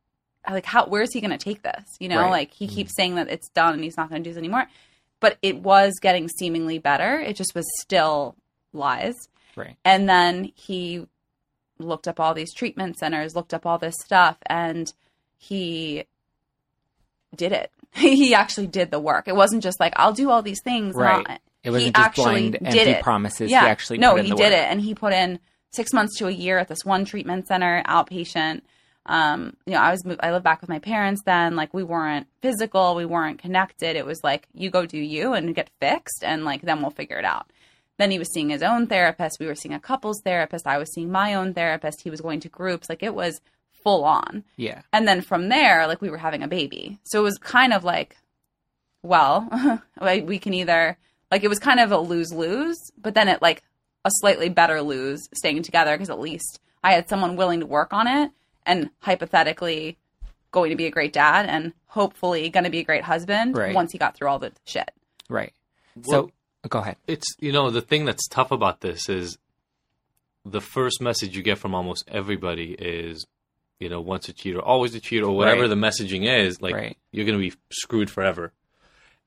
like 0.49 0.67
how 0.67 0.87
where 0.87 1.03
is 1.03 1.13
he 1.13 1.21
going 1.21 1.37
to 1.37 1.39
take 1.39 1.63
this? 1.63 1.85
You 1.99 2.09
know, 2.09 2.23
Right. 2.23 2.31
like 2.31 2.55
he 2.55 2.67
mm-hmm. 2.67 2.75
keeps 2.75 2.95
saying 2.97 3.17
that 3.17 3.29
it's 3.29 3.49
done 3.51 3.75
and 3.75 3.83
he's 3.83 3.97
not 3.97 4.09
going 4.09 4.23
to 4.23 4.29
do 4.29 4.33
this 4.33 4.39
anymore. 4.39 4.67
But 5.19 5.39
it 5.43 5.57
was 5.57 5.95
getting 6.01 6.29
seemingly 6.29 6.79
better. 6.79 7.19
It 7.19 7.37
just 7.37 7.55
was 7.55 7.67
still 7.81 8.37
lies. 8.73 9.15
Right. 9.57 9.77
And 9.85 10.09
then 10.09 10.53
he 10.55 11.07
looked 11.79 12.07
up 12.07 12.21
all 12.21 12.35
these 12.35 12.55
treatment 12.55 12.99
centers, 12.99 13.35
looked 13.35 13.55
up 13.55 13.65
all 13.67 13.79
this 13.79 13.95
stuff, 14.05 14.37
and 14.47 14.93
he 15.39 16.05
did 17.35 17.53
it. 17.53 17.71
he 18.01 18.35
actually 18.35 18.67
did 18.67 18.91
the 18.91 19.01
work. 19.01 19.29
It 19.29 19.35
wasn't 19.37 19.63
just 19.63 19.81
like 19.81 19.93
I'll 19.97 20.13
do 20.13 20.31
all 20.31 20.43
these 20.43 20.63
things. 20.63 20.95
Right. 20.95 21.25
I'll- 21.29 21.39
It 21.65 21.71
wasn't 21.71 21.85
he 21.87 21.91
just 21.93 22.07
actually 22.07 22.25
blind, 22.51 22.53
did 22.53 22.63
empty 22.67 22.91
it. 22.93 23.03
promises. 23.03 23.51
Yeah, 23.51 23.63
He 23.63 23.67
actually 23.69 23.99
no, 23.99 24.17
he 24.17 24.23
did 24.31 24.39
work. 24.39 24.41
it, 24.53 24.53
and 24.71 24.81
he 24.81 24.95
put 24.95 25.13
in 25.13 25.39
six 25.73 25.93
months 25.93 26.17
to 26.19 26.27
a 26.27 26.31
year 26.31 26.59
at 26.59 26.69
this 26.69 26.85
one 26.85 27.05
treatment 27.05 27.47
center, 27.49 27.83
outpatient. 27.87 28.63
Um, 29.09 29.57
you 29.67 29.73
know, 29.75 29.81
I 29.81 29.91
was 29.93 30.03
I 30.21 30.33
lived 30.33 30.45
back 30.45 30.61
with 30.61 30.71
my 30.71 30.79
parents 30.81 31.23
then. 31.25 31.55
Like 31.57 31.73
we 31.73 31.83
weren't 31.85 32.27
physical, 32.43 32.95
we 32.97 33.05
weren't 33.05 33.39
connected. 33.41 33.95
It 33.97 34.05
was 34.07 34.21
like 34.25 34.49
you 34.53 34.69
go 34.71 34.85
do 34.87 34.99
you 34.99 35.33
and 35.33 35.55
get 35.55 35.71
fixed, 35.81 36.23
and 36.25 36.45
like 36.45 36.63
then 36.63 36.81
we'll 36.83 36.91
figure 36.91 37.19
it 37.19 37.25
out. 37.25 37.51
Then 37.99 38.11
he 38.11 38.19
was 38.19 38.31
seeing 38.33 38.51
his 38.51 38.63
own 38.63 38.89
therapist. 38.89 39.39
We 39.41 39.47
were 39.47 39.55
seeing 39.55 39.75
a 39.75 39.81
couples 39.81 40.21
therapist. 40.23 40.67
I 40.67 40.77
was 40.79 40.93
seeing 40.93 41.11
my 41.11 41.35
own 41.35 41.55
therapist. 41.55 42.03
He 42.03 42.11
was 42.11 42.21
going 42.21 42.41
to 42.41 42.49
groups. 42.49 42.89
Like 42.89 43.03
it 43.03 43.15
was 43.15 43.41
full 43.83 44.05
on. 44.05 44.45
Yeah. 44.57 44.83
And 44.93 45.07
then 45.07 45.21
from 45.23 45.49
there, 45.49 45.87
like 45.87 46.01
we 46.01 46.11
were 46.11 46.19
having 46.19 46.43
a 46.43 46.49
baby. 46.49 46.99
So 47.05 47.21
it 47.21 47.23
was 47.23 47.39
kind 47.39 47.73
of 47.73 47.85
like, 47.85 48.17
well, 49.03 49.49
like, 50.01 50.27
we 50.27 50.39
can 50.39 50.55
either, 50.55 50.97
like 51.31 51.45
it 51.45 51.49
was 51.49 51.59
kind 51.59 51.81
of 51.81 51.93
a 51.93 51.99
lose 51.99 52.33
lose, 52.33 52.79
but 52.99 53.15
then 53.15 53.29
it 53.29 53.41
like 53.43 53.63
a 54.05 54.11
slightly 54.21 54.49
better 54.49 54.83
lose 54.83 55.21
staying 55.35 55.63
together 55.63 55.93
because 55.95 56.11
at 56.11 56.19
least 56.21 56.61
I 56.83 56.93
had 56.93 57.09
someone 57.09 57.37
willing 57.37 57.61
to 57.61 57.67
work 57.67 57.93
on 57.93 58.07
it 58.07 58.31
and 58.65 58.91
hypothetically 59.01 59.97
going 60.53 60.71
to 60.71 60.77
be 60.77 60.87
a 60.87 60.91
great 60.91 61.13
dad 61.13 61.47
and 61.47 61.73
hopefully 61.87 62.49
going 62.49 62.65
to 62.65 62.71
be 62.71 62.79
a 62.81 62.85
great 62.85 63.03
husband 63.05 63.57
Right. 63.57 63.75
once 63.75 63.93
he 63.93 63.99
got 63.99 64.17
through 64.17 64.29
all 64.29 64.39
the 64.39 64.53
shit. 64.65 64.91
Right. 65.29 65.53
Well- 66.07 66.31
so 66.63 66.69
go 66.69 66.81
ahead. 66.81 66.97
it's 67.07 67.27
you 67.39 67.53
know 67.53 67.71
the 67.71 67.81
thing 67.81 68.05
that's 68.05 68.27
tough 68.27 68.51
about 68.51 68.81
this 68.81 69.09
is 69.09 69.39
the 70.45 70.61
first 70.61 71.01
message 71.01 71.37
you 71.37 71.43
get 71.43 71.59
from 71.59 71.75
almost 71.77 72.05
everybody 72.09 72.73
is 72.79 73.25
you 73.81 73.89
know 73.89 74.01
once 74.01 74.29
a 74.29 74.33
cheater 74.33 74.61
always 74.61 74.95
a 74.95 75.01
cheater 75.01 75.27
or 75.27 75.37
whatever 75.37 75.63
Right. 75.63 75.69
the 75.69 75.75
messaging 75.77 76.25
is 76.27 76.61
like 76.63 76.75
Right. 76.75 76.97
you're 77.13 77.27
going 77.27 77.39
to 77.39 77.51
be 77.51 77.55
screwed 77.71 78.11
forever 78.11 78.53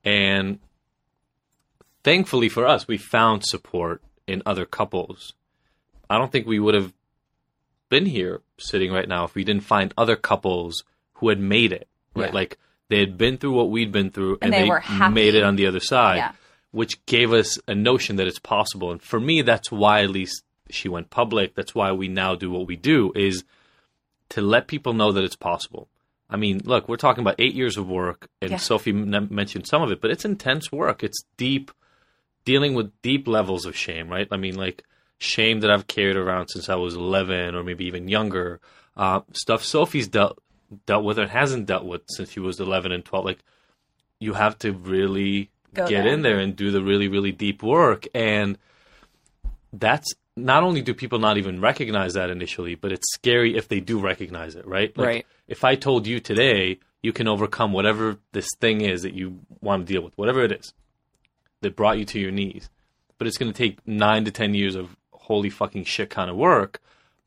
and 0.03 0.59
thankfully 2.03 2.49
for 2.49 2.65
us 2.67 2.87
we 2.87 2.97
found 2.97 3.45
support 3.45 4.01
in 4.27 4.41
other 4.45 4.65
couples 4.65 5.33
i 6.09 6.17
don't 6.17 6.31
think 6.31 6.47
we 6.47 6.59
would 6.59 6.75
have 6.75 6.93
been 7.89 8.05
here 8.05 8.41
sitting 8.57 8.91
right 8.91 9.07
now 9.07 9.23
if 9.25 9.35
we 9.35 9.43
didn't 9.43 9.63
find 9.63 9.93
other 9.97 10.15
couples 10.15 10.83
who 11.15 11.29
had 11.29 11.39
made 11.39 11.71
it 11.71 11.87
right 12.15 12.29
Yeah. 12.29 12.35
like 12.35 12.57
they 12.89 12.99
had 12.99 13.17
been 13.17 13.37
through 13.37 13.53
what 13.53 13.69
we'd 13.69 13.91
been 13.91 14.09
through 14.09 14.39
And 14.41 14.53
and, 14.53 14.63
they 14.65 14.69
were 14.69 14.79
happy. 14.79 15.13
made 15.13 15.35
it 15.35 15.43
on 15.43 15.55
the 15.57 15.67
other 15.67 15.79
side 15.79 16.17
Yeah. 16.17 16.31
which 16.71 17.03
gave 17.05 17.33
us 17.33 17.59
a 17.67 17.75
notion 17.75 18.15
that 18.17 18.25
it's 18.27 18.39
possible. 18.39 18.91
And 18.91 19.01
for 19.01 19.19
me, 19.19 19.41
that's 19.43 19.71
why 19.71 20.01
at 20.03 20.09
least 20.11 20.43
she 20.69 20.87
went 20.87 21.09
public. 21.09 21.53
That's 21.55 21.73
why 21.73 21.91
we 21.93 22.07
now 22.07 22.33
do 22.35 22.49
what 22.51 22.67
we 22.67 22.75
do 22.75 23.11
is 23.15 23.43
to 24.29 24.41
let 24.41 24.67
people 24.67 24.93
know 24.93 25.11
that 25.11 25.23
it's 25.23 25.35
possible. 25.35 25.87
I 26.29 26.37
mean, 26.37 26.61
look, 26.63 26.87
we're 26.87 26.97
talking 26.97 27.21
about 27.23 27.35
eight 27.39 27.55
years 27.55 27.77
of 27.77 27.87
work, 27.87 28.29
and 28.41 28.51
Yeah. 28.51 28.57
Sophie 28.57 28.91
m- 28.91 29.27
mentioned 29.31 29.67
some 29.67 29.81
of 29.81 29.91
it, 29.91 29.99
but 30.01 30.11
it's 30.11 30.25
intense 30.25 30.71
work. 30.71 31.03
It's 31.03 31.23
deep, 31.37 31.71
dealing 32.45 32.75
with 32.75 32.91
deep 33.01 33.27
levels 33.27 33.65
of 33.65 33.75
shame, 33.75 34.09
right? 34.09 34.27
I 34.31 34.37
mean, 34.37 34.55
like 34.55 34.83
shame 35.17 35.61
that 35.61 35.71
I've 35.71 35.87
carried 35.87 36.15
around 36.15 36.47
since 36.49 36.69
I 36.69 36.75
was 36.75 36.95
11 36.95 37.55
or 37.55 37.63
maybe 37.63 37.85
even 37.85 38.07
younger. 38.07 38.59
Uh, 38.95 39.21
stuff 39.33 39.63
Sophie's 39.63 40.07
dealt 40.07 40.37
dealt 40.85 41.03
with 41.03 41.17
or 41.17 41.25
hasn't 41.27 41.65
dealt 41.65 41.83
with 41.85 42.01
since 42.09 42.31
she 42.31 42.39
was 42.39 42.59
11 42.59 42.91
and 42.91 43.03
12. 43.03 43.25
Like, 43.25 43.39
you 44.19 44.33
have 44.33 44.57
to 44.59 44.71
really 44.71 45.49
Go 45.73 45.87
get 45.87 46.03
there. 46.03 46.13
in 46.13 46.21
there 46.21 46.37
and 46.37 46.55
do 46.55 46.69
the 46.69 46.83
really, 46.83 47.07
really 47.07 47.31
deep 47.31 47.63
work. 47.63 48.05
And 48.13 48.57
that's 49.73 50.13
not 50.45 50.63
only 50.63 50.81
do 50.81 50.93
people 50.93 51.19
not 51.19 51.37
even 51.37 51.61
recognize 51.61 52.13
that 52.13 52.29
initially, 52.29 52.75
but 52.75 52.91
it's 52.91 53.11
scary 53.13 53.55
if 53.57 53.67
they 53.67 53.79
do 53.79 53.99
recognize 53.99 54.55
it, 54.55 54.65
right? 54.67 54.95
Like, 54.97 55.07
Right. 55.07 55.25
If 55.47 55.63
I 55.63 55.75
told 55.75 56.05
you 56.07 56.19
today 56.19 56.79
you 57.01 57.13
can 57.13 57.27
overcome 57.27 57.73
whatever 57.73 58.17
this 58.33 58.47
thing 58.59 58.81
is 58.81 59.01
that 59.03 59.13
you 59.13 59.39
want 59.61 59.87
to 59.87 59.93
deal 59.93 60.01
with, 60.03 60.17
whatever 60.17 60.43
it 60.43 60.51
is 60.51 60.73
that 61.61 61.75
brought 61.75 61.97
you 61.97 62.05
to 62.05 62.19
your 62.19 62.31
knees, 62.31 62.69
but 63.17 63.27
it's 63.27 63.37
going 63.37 63.51
to 63.51 63.57
take 63.57 63.85
nine 63.87 64.25
to 64.25 64.31
10 64.31 64.53
years 64.53 64.75
of 64.75 64.95
holy 65.11 65.49
fucking 65.49 65.83
shit 65.85 66.09
kind 66.09 66.29
of 66.29 66.35
work, 66.35 66.81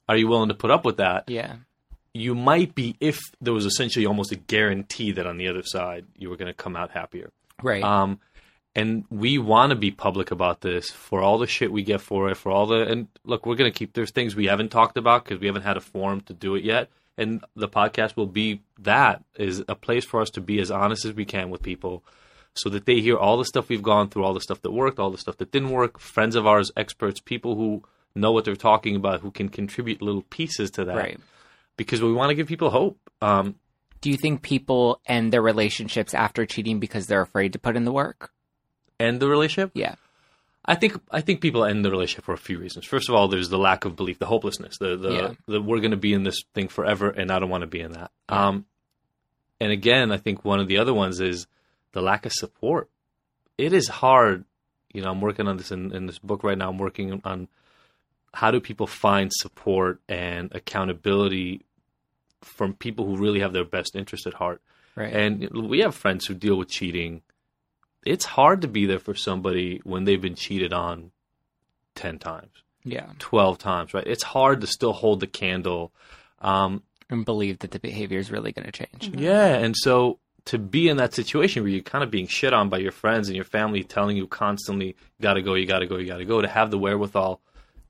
are 0.09 0.17
you 0.17 0.29
willing 0.29 0.49
to 0.49 0.55
put 0.55 0.71
up 0.71 0.85
with 0.85 0.97
that? 0.99 1.25
Yeah. 1.29 1.57
You 2.15 2.35
might 2.35 2.75
be 2.75 2.97
if 3.01 3.19
there 3.41 3.55
was 3.55 3.65
essentially 3.65 4.05
almost 4.07 4.33
a 4.33 4.37
guarantee 4.37 5.13
that 5.13 5.27
on 5.27 5.39
the 5.39 5.49
other 5.49 5.63
side 5.63 6.07
you 6.17 6.29
were 6.29 6.37
going 6.37 6.49
to 6.53 6.55
come 6.55 6.77
out 6.77 6.91
happier. 6.91 7.31
Right. 7.63 7.83
Um, 7.83 8.21
and 8.75 9.05
we 9.11 9.39
want 9.39 9.71
to 9.71 9.77
be 9.77 9.91
public 9.91 10.31
about 10.31 10.63
this 10.63 10.91
for 10.91 11.21
all 11.21 11.39
the 11.39 11.47
shit 11.47 11.73
we 11.73 11.83
get 11.83 12.01
for 12.01 12.31
it, 12.31 12.37
for 12.37 12.51
all 12.51 12.67
the 12.67 12.87
and 12.87 13.09
look, 13.25 13.45
we're 13.45 13.55
gonna 13.57 13.71
keep. 13.71 13.93
There's 13.93 14.11
things 14.11 14.35
we 14.35 14.47
haven't 14.47 14.71
talked 14.71 14.97
about 14.97 15.25
because 15.25 15.41
we 15.41 15.47
haven't 15.47 15.63
had 15.63 15.77
a 15.77 15.81
forum 15.81 16.21
to 16.23 16.35
do 16.35 16.55
it 16.55 16.65
yet, 16.65 16.89
and 17.19 17.45
the 17.55 17.69
podcast 17.69 18.17
will 18.17 18.27
be 18.27 18.63
that 18.79 19.23
is 19.37 19.63
a 19.69 19.75
place 19.75 20.05
for 20.05 20.21
us 20.21 20.31
to 20.31 20.41
be 20.41 20.61
as 20.61 20.71
honest 20.71 21.05
as 21.05 21.13
we 21.13 21.25
can 21.25 21.51
with 21.51 21.63
people, 21.63 22.03
so 22.55 22.71
that 22.71 22.87
they 22.87 23.01
hear 23.01 23.17
all 23.17 23.37
the 23.37 23.45
stuff 23.45 23.69
we've 23.69 23.83
gone 23.83 24.09
through, 24.09 24.25
all 24.25 24.35
the 24.35 24.41
stuff 24.41 24.63
that 24.63 24.73
worked, 24.73 24.99
all 24.99 25.11
the 25.11 25.19
stuff 25.19 25.37
that 25.39 25.53
didn't 25.53 25.71
work. 25.71 25.99
Friends 25.99 26.35
of 26.35 26.47
ours, 26.47 26.71
experts, 26.77 27.21
people 27.21 27.57
who 27.57 27.83
know 28.15 28.33
what 28.33 28.45
they're 28.45 28.57
talking 28.57 28.97
about, 28.97 29.21
who 29.21 29.31
can 29.31 29.49
contribute 29.49 30.01
little 30.01 30.23
pieces 30.23 30.71
to 30.71 30.85
that, 30.85 30.97
right. 30.97 31.21
because 31.77 32.01
we 32.03 32.13
want 32.13 32.31
to 32.31 32.35
give 32.35 32.47
people 32.47 32.71
hope. 32.71 32.99
Um, 33.21 33.57
Do 34.01 34.11
you 34.11 34.17
think 34.17 34.43
people 34.43 35.01
end 35.07 35.33
their 35.33 35.43
relationships 35.43 36.15
after 36.15 36.47
cheating 36.47 36.81
because 36.81 37.07
they're 37.07 37.23
afraid 37.23 37.53
to 37.53 37.59
put 37.59 37.77
in 37.77 37.85
the 37.85 37.93
work? 37.93 38.33
End 39.01 39.21
the 39.21 39.29
relationship. 39.29 39.73
Yeah. 39.75 39.95
I 40.65 40.77
think 40.77 40.95
I 41.11 41.21
think 41.23 41.41
people 41.41 41.65
end 41.65 41.85
the 41.85 41.91
relationship 41.91 42.25
for 42.25 42.35
a 42.35 42.39
few 42.39 42.59
reasons. 42.59 42.87
First 42.87 43.09
of 43.09 43.15
all, 43.17 43.27
there's 43.29 43.49
the 43.49 43.59
lack 43.59 43.85
of 43.85 43.97
belief, 43.97 44.19
the 44.21 44.27
hopelessness, 44.27 44.79
the 44.79 44.97
the, 44.97 45.11
Yeah. 45.13 45.31
the 45.49 45.61
we're 45.61 45.81
going 45.81 45.91
to 45.91 45.97
be 45.97 46.13
in 46.15 46.23
this 46.23 46.43
thing 46.55 46.69
forever, 46.69 47.11
and 47.11 47.33
I 47.33 47.39
don't 47.41 47.51
want 47.51 47.63
to 47.63 47.67
be 47.67 47.81
in 47.81 47.93
that. 47.93 48.11
Um, 48.29 48.67
and 49.61 49.73
again, 49.73 50.13
I 50.13 50.19
think 50.19 50.45
one 50.45 50.61
of 50.61 50.69
the 50.69 50.79
other 50.79 50.95
ones 50.95 51.21
is 51.21 51.47
the 51.93 52.01
lack 52.03 52.27
of 52.27 52.33
support. 52.33 52.89
It 53.59 53.73
is 53.73 53.89
hard. 53.89 54.45
You 54.93 55.03
know, 55.03 55.11
I'm 55.11 55.21
working 55.21 55.49
on 55.49 55.57
this 55.57 55.73
in, 55.73 55.95
in 55.95 56.07
this 56.07 56.19
book 56.19 56.45
right 56.45 56.57
now. 56.57 56.69
I'm 56.71 56.79
working 56.79 57.21
on 57.25 57.49
how 58.35 58.51
do 58.51 58.61
people 58.61 58.87
find 58.87 59.31
support 59.33 60.01
and 60.09 60.55
accountability 60.55 61.63
from 62.43 62.75
people 62.75 63.05
who 63.07 63.17
really 63.17 63.41
have 63.41 63.53
their 63.53 63.65
best 63.65 63.95
interest 63.97 64.27
at 64.27 64.35
heart. 64.35 64.61
Right. 64.97 65.13
And 65.13 65.49
we 65.69 65.81
have 65.81 65.95
friends 65.95 66.27
who 66.27 66.35
deal 66.35 66.57
with 66.57 66.69
cheating. 66.69 67.23
It's 68.05 68.25
hard 68.25 68.63
to 68.63 68.69
be 68.69 68.87
there 68.87 68.99
for 68.99 69.15
somebody 69.15 69.81
when 69.85 70.05
they've 70.05 70.21
been 70.21 70.35
cheated 70.35 70.73
on 70.73 71.13
10 71.95 72.19
times, 72.19 72.51
yeah. 72.85 73.11
12 73.19 73.59
times, 73.59 73.95
right? 73.95 74.07
It's 74.07 74.23
hard 74.25 74.61
to 74.63 74.67
still 74.67 74.93
hold 74.93 75.21
the 75.21 75.27
candle. 75.27 75.93
Um, 76.41 76.83
And 77.11 77.25
believe 77.25 77.61
that 77.61 77.71
the 77.71 77.79
behavior 77.79 78.19
is 78.19 78.31
really 78.31 78.53
going 78.53 78.71
to 78.71 78.73
change. 78.73 79.11
yeah. 79.17 79.55
And 79.55 79.77
so 79.77 80.19
to 80.47 80.59
be 80.59 80.89
in 80.89 80.97
that 80.97 81.15
situation 81.15 81.63
where 81.63 81.71
you're 81.71 81.83
kind 81.83 82.03
of 82.03 82.11
being 82.11 82.27
shit 82.27 82.53
on 82.53 82.69
by 82.69 82.79
your 82.79 82.91
friends 82.91 83.29
and 83.29 83.37
your 83.37 83.45
family 83.45 83.85
telling 83.85 84.17
you 84.17 84.27
constantly, 84.27 84.89
you 84.89 85.23
got 85.23 85.35
to 85.35 85.43
go, 85.43 85.55
you 85.55 85.67
got 85.67 85.79
to 85.81 85.87
go, 85.87 85.97
you 85.99 86.07
got 86.09 86.17
to 86.19 86.25
go, 86.25 86.43
to 86.43 86.49
have 86.49 86.71
the 86.73 86.79
wherewithal 86.79 87.41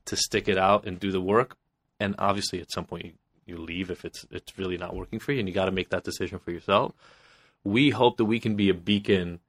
to 0.05 0.15
stick 0.15 0.47
it 0.47 0.57
out 0.57 0.85
and 0.85 0.99
do 0.99 1.11
the 1.11 1.21
work. 1.21 1.55
And 1.99 2.13
obviously, 2.19 2.59
at 2.61 2.71
some 2.71 2.85
point, 2.85 3.05
you, 3.05 3.11
you 3.45 3.57
leave 3.57 3.89
if 3.89 4.05
it's 4.05 4.25
it's 4.29 4.57
really 4.59 4.77
not 4.77 4.95
working 4.95 5.19
for 5.19 5.31
you, 5.31 5.39
and 5.39 5.47
you 5.47 5.53
got 5.55 5.65
to 5.65 5.71
make 5.71 5.89
that 5.89 6.03
decision 6.03 6.37
for 6.39 6.51
yourself. 6.51 6.91
We 7.63 7.89
hope 7.91 8.17
that 8.17 8.25
we 8.25 8.39
can 8.39 8.55
be 8.55 8.69
a 8.69 8.73
beacon 8.73 9.39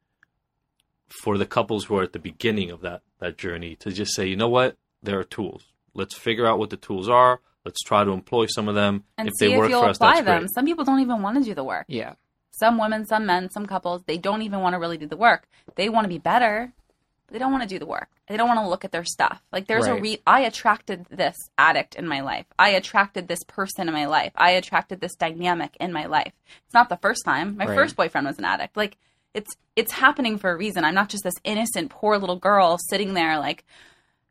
for 1.09 1.39
the 1.39 1.47
couples 1.47 1.85
who 1.85 1.97
are 1.97 2.03
at 2.03 2.13
the 2.13 2.19
beginning 2.19 2.71
of 2.71 2.81
that 2.83 3.03
that 3.21 3.39
journey 3.39 3.77
to 3.77 3.91
just 3.93 4.15
say, 4.15 4.27
you 4.27 4.37
know 4.37 4.49
what, 4.49 4.77
there 5.03 5.19
are 5.19 5.25
tools. 5.25 5.65
Let's 5.95 6.15
figure 6.17 6.47
out 6.47 6.59
what 6.59 6.71
the 6.71 6.77
tools 6.77 7.09
are. 7.09 7.41
Let's 7.65 7.83
try 7.83 8.05
to 8.05 8.11
employ 8.11 8.47
some 8.47 8.69
of 8.69 8.75
them. 8.75 9.05
And 9.17 9.29
if 9.29 9.35
see 9.39 9.49
they 9.49 9.57
work 9.57 9.67
if 9.67 9.71
you'll 9.71 9.83
for 9.83 9.89
us, 9.91 9.97
apply 9.97 10.15
that's 10.17 10.27
them. 10.27 10.39
great. 10.43 10.51
Some 10.55 10.67
people 10.67 10.85
don't 10.85 11.01
even 11.01 11.23
want 11.23 11.39
to 11.39 11.45
do 11.45 11.55
the 11.55 11.65
work. 11.65 11.87
Yeah. 11.89 12.15
Some 12.51 12.79
women, 12.79 13.07
some 13.07 13.27
men, 13.27 13.51
some 13.51 13.67
couples, 13.67 14.03
they 14.07 14.19
don't 14.19 14.43
even 14.43 14.61
want 14.61 14.75
to 14.75 14.79
really 14.79 14.99
do 14.99 15.07
the 15.07 15.17
work. 15.17 15.49
They 15.77 15.89
want 15.89 16.05
to 16.05 16.09
be 16.09 16.19
better, 16.19 16.73
but 17.27 17.33
they 17.33 17.39
don't 17.39 17.51
want 17.53 17.63
to 17.63 17.69
do 17.69 17.79
the 17.79 17.87
work. 17.87 18.09
They 18.29 18.37
don't 18.37 18.49
want 18.49 18.61
to 18.61 18.69
look 18.69 18.85
at 18.85 18.93
their 18.93 19.05
stuff. 19.05 19.43
Like 19.53 19.67
there's 19.67 19.87
a 19.87 19.95
re 19.95 20.21
I 20.27 20.43
attracted 20.43 21.07
this 21.11 21.37
addict 21.59 21.95
in 21.95 22.07
my 22.07 22.21
life. 22.21 22.47
I 22.59 22.71
attracted 22.71 23.29
this 23.29 23.43
person 23.45 23.89
in 23.89 23.95
my 23.95 24.07
life. 24.07 24.33
I 24.37 24.51
attracted 24.53 25.01
this 25.01 25.15
dynamic 25.15 25.77
in 25.81 25.93
my 25.93 26.07
life. 26.07 26.33
It's 26.65 26.75
not 26.75 26.89
the 26.91 26.97
first 26.99 27.25
time. 27.25 27.57
My 27.57 27.67
Right. 27.67 27.75
first 27.75 27.97
boyfriend 27.97 28.27
was 28.27 28.39
an 28.39 28.45
addict. 28.45 28.77
Like 28.77 28.97
it's 29.35 29.51
it's 29.77 29.93
happening 29.93 30.39
for 30.39 30.51
a 30.51 30.57
reason. 30.57 30.85
I'm 30.85 30.95
not 30.95 31.09
just 31.09 31.25
this 31.25 31.35
innocent 31.43 31.91
poor 31.91 32.17
little 32.19 32.37
girl 32.37 32.79
sitting 32.89 33.15
there 33.15 33.39
like 33.39 33.65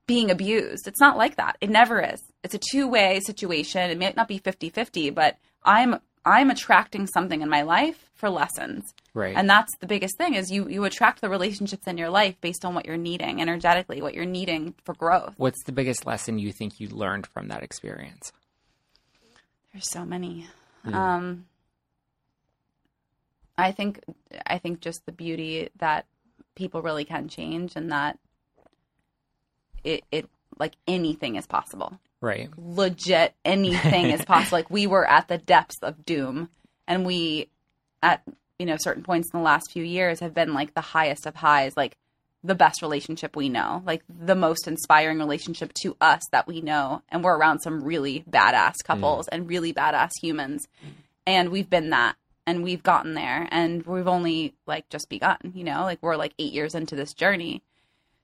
being 0.08 0.32
abused. 0.32 0.88
It's 0.88 1.00
not 1.00 1.18
like 1.18 1.36
that. 1.36 1.58
It 1.62 1.70
never 1.70 2.02
is. 2.02 2.22
It's 2.44 2.54
a 2.54 2.60
two-way 2.72 3.20
situation. 3.22 3.90
It 3.90 3.98
may 3.98 4.14
not 4.16 4.28
be 4.28 4.40
50-50, 4.40 5.14
but 5.14 5.38
I'm 5.64 6.00
I'm 6.26 6.50
attracting 6.50 7.08
something 7.08 7.42
in 7.42 7.50
my 7.50 7.64
life 7.64 8.10
for 8.16 8.30
lessons. 8.30 8.94
Right. 9.14 9.36
And 9.36 9.50
that's 9.50 9.76
the 9.80 9.88
biggest 9.88 10.18
thing 10.18 10.36
is 10.36 10.52
you 10.52 10.70
you 10.70 10.86
attract 10.86 11.22
the 11.22 11.30
relationships 11.30 11.86
in 11.86 11.98
your 11.98 12.10
life 12.10 12.40
based 12.40 12.64
on 12.64 12.74
what 12.74 12.86
you're 12.86 12.98
needing 12.98 13.42
energetically, 13.42 14.02
what 14.02 14.14
you're 14.14 14.26
needing 14.26 14.74
for 14.84 14.94
growth. 14.94 15.34
What's 15.38 15.64
the 15.66 15.74
biggest 15.74 16.06
lesson 16.06 16.40
you 16.40 16.54
think 16.54 16.80
you 16.80 16.88
learned 16.88 17.28
from 17.28 17.50
that 17.50 17.64
experience? 17.64 18.32
There's 19.74 19.90
so 19.90 20.06
many. 20.06 20.48
Yeah. 20.88 21.16
Um 21.16 21.46
I 23.58 23.72
think 23.72 24.02
I 24.46 24.58
think 24.58 24.80
just 24.80 25.06
the 25.06 25.12
beauty 25.12 25.70
that 25.78 26.06
people 26.56 26.82
really 26.82 27.06
can 27.06 27.28
change 27.28 27.76
and 27.76 27.92
that 27.92 28.20
it 29.84 30.04
it 30.12 30.30
like 30.60 30.74
anything 30.88 31.36
is 31.36 31.48
possible. 31.48 32.00
Right. 32.22 32.50
Legit 32.58 33.34
anything 33.44 34.06
is 34.06 34.24
possible. 34.26 34.58
Like 34.58 34.70
we 34.70 34.88
were 34.88 35.08
at 35.08 35.28
the 35.28 35.38
depths 35.38 35.78
of 35.82 36.06
doom 36.06 36.50
and 36.88 37.06
we 37.06 37.50
at 38.02 38.24
you 38.60 38.66
know 38.66 38.78
certain 38.80 39.04
points 39.04 39.30
in 39.34 39.40
the 39.40 39.44
last 39.44 39.72
few 39.72 39.84
years 39.84 40.20
have 40.20 40.34
been 40.34 40.54
like 40.54 40.74
the 40.74 40.82
highest 40.82 41.26
of 41.26 41.36
highs, 41.36 41.78
like 41.78 41.98
the 42.44 42.56
best 42.56 42.82
relationship 42.82 43.36
we 43.36 43.50
know, 43.50 43.82
like 43.86 44.04
the 44.10 44.36
most 44.36 44.68
inspiring 44.68 45.18
relationship 45.18 45.72
to 45.82 45.96
us 46.02 46.22
that 46.32 46.46
we 46.46 46.60
know. 46.62 47.02
And 47.10 47.24
we're 47.24 47.38
around 47.38 47.60
some 47.60 47.84
really 47.84 48.26
badass 48.30 48.76
couples 48.84 49.28
mm. 49.28 49.30
and 49.32 49.48
really 49.48 49.74
badass 49.74 50.12
humans. 50.22 50.68
And 51.26 51.50
we've 51.50 51.70
been 51.70 51.92
that 51.92 52.18
and 52.46 52.64
we've 52.64 52.84
gotten 52.84 53.14
there 53.14 53.48
and 53.52 53.86
we've 53.86 54.08
only 54.08 54.54
like 54.66 54.90
just 54.90 55.10
begun, 55.10 55.38
you 55.54 55.64
know, 55.64 55.84
like 55.84 56.00
we're 56.02 56.16
like 56.16 56.34
eight 56.40 56.54
years 56.54 56.76
into 56.76 56.96
this 56.96 57.14
journey. 57.14 57.62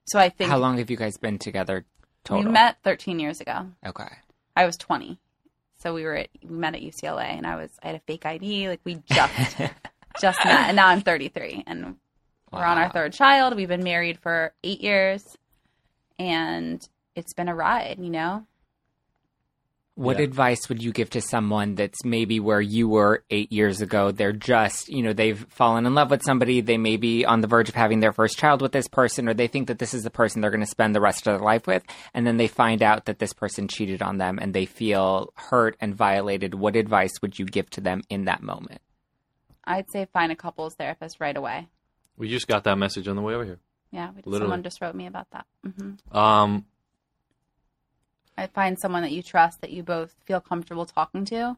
So 0.05 0.19
I 0.19 0.29
think 0.29 0.49
How 0.49 0.58
long 0.58 0.77
have 0.77 0.89
you 0.89 0.97
guys 0.97 1.17
been 1.17 1.38
together 1.38 1.86
total? 2.23 2.45
we 2.45 2.51
met 2.51 2.77
13 2.84 3.19
years 3.19 3.41
ago. 3.41 3.67
Okay. 3.86 4.08
I 4.55 4.65
was 4.65 4.77
20. 4.77 5.19
So 5.82 5.93
we 5.93 6.03
were 6.03 6.15
at, 6.15 6.29
we 6.43 6.55
met 6.55 6.75
at 6.75 6.82
UCLA 6.82 7.38
and 7.38 7.47
I 7.47 7.55
was, 7.55 7.69
I 7.82 7.88
had 7.88 7.95
a 7.95 7.99
fake 7.99 8.25
ID. 8.25 8.67
Like 8.67 8.82
we 8.84 9.01
just, 9.05 9.58
just 10.21 10.43
met. 10.43 10.67
And 10.67 10.75
now 10.75 10.88
I'm 10.88 11.01
33 11.01 11.63
and 11.67 11.95
we're 12.51 12.60
on 12.60 12.77
our 12.77 12.89
third 12.91 13.13
child. 13.13 13.55
We've 13.55 13.67
been 13.67 13.84
married 13.84 14.19
for 14.19 14.53
eight 14.63 14.82
years 14.82 15.38
and 16.17 16.86
it's 17.15 17.34
been 17.34 17.47
a 17.47 17.55
ride, 17.55 17.97
you 17.99 18.10
know? 18.10 18.45
What 20.00 20.18
Yeah. 20.20 20.24
advice 20.24 20.70
would 20.70 20.82
you 20.82 20.94
give 20.94 21.10
to 21.10 21.20
someone 21.20 21.76
that's 21.76 22.06
maybe 22.06 22.40
where 22.40 22.62
you 22.62 22.88
were 22.88 23.26
eight 23.30 23.52
years 23.52 23.82
ago? 23.82 24.12
They're 24.12 24.32
just, 24.32 24.88
you 24.88 25.04
know, 25.04 25.12
they've 25.12 25.38
fallen 25.50 25.86
in 25.86 25.94
love 25.94 26.10
with 26.10 26.24
somebody. 26.24 26.62
They 26.62 26.78
may 26.78 26.96
be 26.96 27.26
on 27.26 27.42
the 27.42 27.48
verge 27.48 27.68
of 27.68 27.76
having 27.76 28.00
their 28.00 28.14
first 28.14 28.38
child 28.38 28.62
with 28.62 28.72
this 28.72 28.88
person, 28.88 29.28
or 29.28 29.34
they 29.34 29.48
think 29.48 29.68
that 29.68 29.78
this 29.78 29.94
is 29.94 30.04
the 30.04 30.10
person 30.10 30.40
they're 30.40 30.52
going 30.52 30.62
to 30.62 30.66
spend 30.66 30.96
the 30.96 31.02
rest 31.02 31.28
of 31.28 31.34
their 31.34 31.44
life 31.46 31.68
with. 31.68 31.84
And 32.14 32.26
then 32.26 32.38
they 32.38 32.48
find 32.48 32.82
out 32.82 33.06
that 33.08 33.20
this 33.20 33.34
person 33.34 33.68
cheated 33.68 34.02
on 34.02 34.20
them 34.20 34.40
and 34.42 34.54
they 34.54 34.66
feel 34.66 35.34
hurt 35.36 35.76
and 35.82 35.94
violated. 35.94 36.54
What 36.56 36.78
advice 36.78 37.22
would 37.22 37.38
you 37.38 37.46
give 37.46 37.70
to 37.72 37.82
them 37.82 38.02
in 38.10 38.24
that 38.24 38.42
moment? 38.42 38.80
I'd 39.66 39.92
say 39.92 40.08
find 40.14 40.32
a 40.32 40.36
couples 40.38 40.76
therapist 40.76 41.20
right 41.20 41.36
away. 41.36 41.68
We 42.18 42.30
just 42.30 42.48
got 42.48 42.64
that 42.64 42.78
message 42.78 43.10
on 43.10 43.18
the 43.18 43.22
way 43.22 43.34
over 43.34 43.44
here. 43.44 43.60
Yeah. 43.92 44.12
Literally. 44.16 44.40
Someone 44.44 44.64
just 44.64 44.80
wrote 44.82 44.96
me 44.96 45.08
about 45.08 45.28
that. 45.32 45.46
hmm 45.62 46.18
Um, 46.18 46.64
I 46.64 46.79
find 48.47 48.78
someone 48.80 49.02
that 49.04 49.12
you 49.12 49.23
trust 49.23 49.62
that 49.62 49.71
you 49.71 49.84
both 49.84 50.15
feel 50.25 50.39
comfortable 50.41 50.86
talking 50.86 51.25
to 51.25 51.58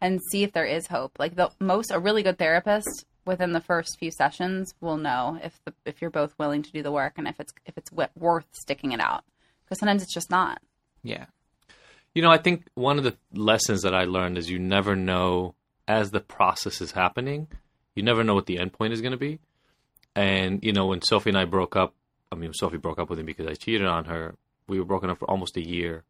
and 0.00 0.20
see 0.30 0.42
if 0.42 0.52
there 0.52 0.66
is 0.66 0.86
hope. 0.86 1.18
Like 1.18 1.36
the 1.36 1.50
most 1.60 1.90
a 1.90 1.98
really 1.98 2.22
good 2.22 2.38
therapist 2.38 3.04
within 3.24 3.52
the 3.52 3.60
first 3.60 3.98
few 3.98 4.10
sessions 4.10 4.74
will 4.80 4.96
know 4.96 5.38
if 5.42 5.60
the 5.64 5.72
if 5.84 6.00
you're 6.00 6.10
both 6.10 6.34
willing 6.38 6.62
to 6.62 6.72
do 6.72 6.82
the 6.82 6.92
work 6.92 7.14
and 7.16 7.28
if 7.28 7.38
it's 7.38 7.52
if 7.66 7.76
it's 7.76 7.90
worth 8.16 8.46
sticking 8.52 8.92
it 8.92 9.00
out. 9.00 9.24
Because 9.64 9.78
sometimes 9.78 10.02
it's 10.02 10.14
just 10.14 10.30
not. 10.30 10.60
Yeah. 11.02 11.26
You 12.14 12.20
know, 12.20 12.30
I 12.30 12.38
think 12.38 12.66
one 12.74 12.98
of 12.98 13.04
the 13.04 13.16
lessons 13.32 13.82
that 13.82 13.94
I 13.94 14.04
learned 14.04 14.36
is 14.36 14.50
you 14.50 14.58
never 14.58 14.94
know 14.94 15.54
as 15.88 16.10
the 16.10 16.20
process 16.20 16.80
is 16.80 16.92
happening, 16.92 17.48
you 17.94 18.02
never 18.02 18.22
know 18.22 18.34
what 18.34 18.46
the 18.46 18.58
end 18.58 18.72
point 18.72 18.92
is 18.92 19.00
going 19.00 19.12
to 19.12 19.18
be. 19.18 19.38
And, 20.14 20.62
you 20.62 20.72
know, 20.72 20.86
when 20.86 21.00
Sophie 21.02 21.30
and 21.30 21.38
I 21.38 21.46
broke 21.46 21.74
up, 21.74 21.94
I 22.30 22.34
mean, 22.34 22.52
Sophie 22.52 22.76
broke 22.76 22.98
up 22.98 23.08
with 23.08 23.18
him 23.18 23.26
because 23.26 23.46
I 23.46 23.54
cheated 23.54 23.86
on 23.86 24.04
her. 24.06 24.34
We 24.68 24.78
were 24.78 24.84
broken 24.84 25.10
up 25.10 25.18
for 25.18 25.30
almost 25.30 25.56
a 25.56 25.66
year. 25.66 26.04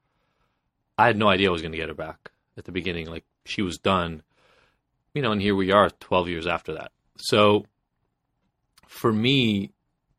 I 1.02 1.06
had 1.06 1.16
no 1.16 1.28
idea 1.28 1.48
I 1.48 1.52
was 1.52 1.62
going 1.62 1.72
to 1.72 1.78
get 1.78 1.88
her 1.88 1.94
back 1.94 2.30
at 2.56 2.64
the 2.64 2.72
beginning. 2.72 3.06
Like, 3.08 3.24
she 3.44 3.62
was 3.62 3.78
done, 3.78 4.22
you 5.14 5.22
know, 5.22 5.32
and 5.32 5.40
here 5.42 5.56
we 5.56 5.72
are 5.72 5.90
12 5.90 6.28
years 6.28 6.46
after 6.46 6.74
that. 6.74 6.92
So, 7.18 7.66
for 8.86 9.12
me, 9.12 9.72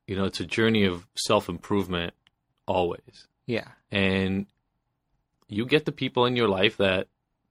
you 0.07 0.15
know, 0.15 0.25
it's 0.25 0.39
a 0.39 0.45
journey 0.45 0.85
of 0.85 1.07
self 1.15 1.47
improvement 1.49 2.13
always 2.65 3.27
Yeah. 3.45 3.67
and 3.91 4.45
you 5.47 5.65
get 5.65 5.85
the 5.85 5.91
people 5.91 6.25
in 6.25 6.35
your 6.35 6.47
life 6.47 6.77
that 6.77 7.07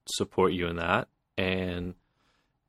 support 0.07 0.53
you 0.53 0.67
in 0.69 0.77
that 0.77 1.07
and 1.39 1.95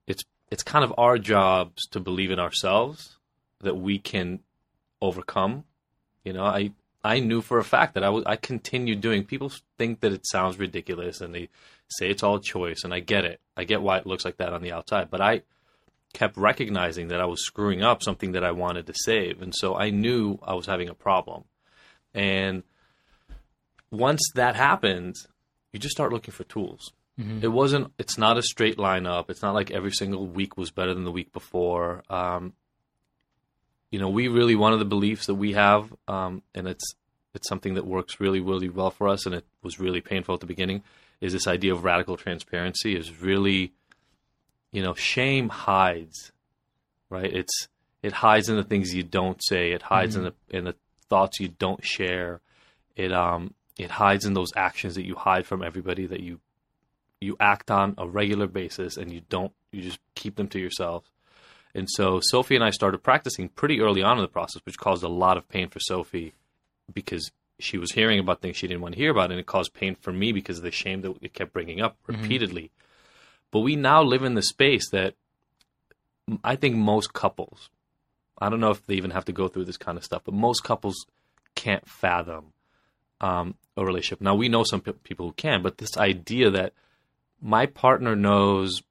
it's 0.08 0.24
it's 0.52 0.62
kind 0.62 0.84
of 0.84 0.94
our 0.98 1.18
jobs 1.18 1.88
to 1.92 2.00
believe 2.02 2.32
in 2.32 2.40
ourselves 2.40 3.18
that 3.62 3.76
we 3.76 3.98
can 3.98 4.40
overcome 5.02 5.64
you 6.26 6.34
know 6.34 6.44
i 6.44 6.72
i 7.04 7.20
knew 7.20 7.42
for 7.42 7.60
a 7.60 7.64
fact 7.64 7.94
that 7.94 8.04
i 8.04 8.10
was 8.10 8.24
i 8.26 8.36
continued 8.36 9.02
doing 9.02 9.24
people 9.24 9.52
think 9.78 10.00
that 10.02 10.14
it 10.14 10.26
sounds 10.28 10.58
ridiculous 10.58 11.22
and 11.22 11.34
they 11.34 11.50
say 11.88 12.10
it's 12.10 12.24
all 12.24 12.40
choice 12.40 12.84
and 12.84 12.94
i 12.94 13.00
get 13.00 13.26
it 13.26 13.40
i 13.58 13.64
get 13.64 13.82
why 13.82 13.98
it 13.98 14.08
looks 14.08 14.26
like 14.26 14.38
that 14.38 14.54
on 14.54 14.62
the 14.62 14.72
outside 14.72 15.10
but 15.10 15.22
i 15.22 15.42
kept 16.14 16.38
recognizing 16.38 17.08
that 17.08 17.22
i 17.22 17.26
was 17.26 17.44
screwing 17.46 17.82
up 17.82 18.04
something 18.04 18.34
that 18.34 18.44
i 18.44 18.52
wanted 18.52 18.86
to 18.88 18.94
save 18.96 19.42
and 19.42 19.54
so 19.56 19.76
i 19.76 19.90
knew 19.90 20.38
i 20.44 20.54
was 20.54 20.66
having 20.66 20.90
a 20.90 20.94
problem 20.94 21.44
and 22.14 22.64
once 23.94 24.22
that 24.36 24.56
happens, 24.56 25.28
you 25.72 25.80
just 25.80 25.94
start 25.94 26.12
looking 26.12 26.34
for 26.34 26.44
tools. 26.44 26.92
It 27.44 27.50
wasn't. 27.50 27.94
It's 28.00 28.18
not 28.18 28.38
a 28.38 28.42
straight 28.42 28.80
line 28.80 29.06
up. 29.06 29.30
It's 29.30 29.44
not 29.44 29.54
like 29.54 29.70
every 29.70 29.92
single 29.92 30.26
week 30.26 30.58
was 30.58 30.72
better 30.72 30.96
than 30.96 31.04
the 31.04 31.12
week 31.12 31.32
before. 31.32 32.02
Um, 32.10 32.54
you 33.94 34.00
know, 34.00 34.10
we 34.10 34.28
really 34.28 34.56
one 34.56 34.74
of 34.74 34.80
the 34.80 34.86
beliefs 34.86 35.28
that 35.28 35.36
we 35.36 35.54
have, 35.54 35.94
um, 36.08 36.42
and 36.56 36.68
it's 36.68 36.96
it's 37.36 37.48
something 37.48 37.76
that 37.76 37.86
works 37.86 38.20
really, 38.20 38.40
really 38.40 38.68
well 38.68 38.90
for 38.90 39.08
us, 39.08 39.28
and 39.28 39.36
it 39.36 39.46
was 39.62 39.80
really 39.80 40.02
painful 40.02 40.34
at 40.34 40.42
the 40.42 40.48
beginning. 40.48 40.82
Is 41.22 41.32
this 41.32 41.46
idea 41.46 41.74
of 41.74 41.84
radical 41.84 42.18
transparency? 42.18 42.96
Is 42.98 43.22
really, 43.22 43.72
you 44.72 44.82
know, 44.82 44.96
shame 44.96 45.48
hides, 45.48 46.32
right? 47.12 47.32
It's 47.32 47.68
it 48.02 48.14
hides 48.14 48.50
in 48.50 48.56
the 48.56 48.64
things 48.64 48.96
you 48.96 49.04
don't 49.04 49.40
say. 49.44 49.74
It 49.74 49.84
hides 49.84 50.16
in 50.16 50.24
the 50.24 50.34
in 50.50 50.64
the 50.64 50.76
thoughts 51.08 51.40
you 51.40 51.50
don't 51.50 51.86
share. 51.86 52.42
It 52.96 53.14
um 53.14 53.54
it 53.78 53.92
hides 53.92 54.26
in 54.26 54.34
those 54.34 54.54
actions 54.56 54.96
that 54.96 55.06
you 55.06 55.14
hide 55.14 55.46
from 55.46 55.62
everybody 55.62 56.08
that 56.08 56.22
you 56.22 56.40
you 57.22 57.38
act 57.40 57.70
on 57.70 57.94
a 58.00 58.08
regular 58.08 58.48
basis 58.48 58.98
and 58.98 59.14
you 59.14 59.22
don't 59.30 59.52
you 59.72 59.84
just 59.84 60.00
keep 60.16 60.36
them 60.36 60.48
to 60.48 60.60
yourself. 60.60 61.04
And 61.76 61.90
so 61.90 62.20
Sophie 62.22 62.56
and 62.56 62.64
I 62.64 62.70
started 62.70 63.00
practicing 63.00 63.50
pretty 63.50 63.82
early 63.82 64.04
on 64.04 64.18
in 64.18 64.22
the 64.22 64.28
process, 64.28 64.62
which 64.66 64.78
caused 64.78 65.04
a 65.04 65.08
lot 65.08 65.38
of 65.38 65.50
pain 65.50 65.70
for 65.70 65.80
Sophie 65.80 66.34
because 66.94 67.32
she 67.60 67.78
was 67.78 67.92
hearing 67.92 68.20
about 68.20 68.42
things 68.42 68.58
she 68.58 68.68
didn't 68.68 68.82
want 68.82 68.94
to 68.94 69.00
hear 69.00 69.12
about, 69.12 69.32
and 69.32 69.40
it 69.40 69.46
caused 69.46 69.74
pain 69.74 69.96
for 69.96 70.12
me 70.12 70.32
because 70.32 70.58
of 70.58 70.64
the 70.64 70.72
shame 70.72 71.02
that 71.02 71.16
it 71.22 71.34
kept 71.34 71.54
bringing 71.54 71.82
up 71.82 71.98
repeatedly. 72.08 72.72
But 73.52 73.60
we 73.62 73.76
now 73.76 74.04
live 74.04 74.24
in 74.24 74.34
the 74.34 74.42
space 74.42 74.90
that 74.90 75.16
I 76.44 76.56
think 76.56 76.76
most 76.76 77.14
couples, 77.14 77.70
I 78.40 78.50
don't 78.50 78.60
know 78.60 78.72
if 78.72 78.86
they 78.86 78.96
even 78.96 79.12
have 79.12 79.26
to 79.26 79.32
go 79.32 79.48
through 79.48 79.66
this 79.66 79.78
kind 79.78 79.98
of 79.98 80.04
stuff, 80.04 80.24
but 80.26 80.34
most 80.34 80.64
couples 80.64 81.06
can't 81.56 81.88
fathom 81.88 82.54
um, 83.22 83.56
a 83.78 83.86
relationship. 83.86 84.22
Now 84.22 84.36
we 84.36 84.50
know 84.50 84.64
some 84.64 84.82
pe- 84.82 84.94
people 84.94 85.28
who 85.28 85.34
can, 85.34 85.62
but 85.62 85.78
this 85.78 85.98
idea 85.98 86.50
that 86.52 86.74
my 87.42 87.66
partner 87.66 88.16
knows 88.16 88.82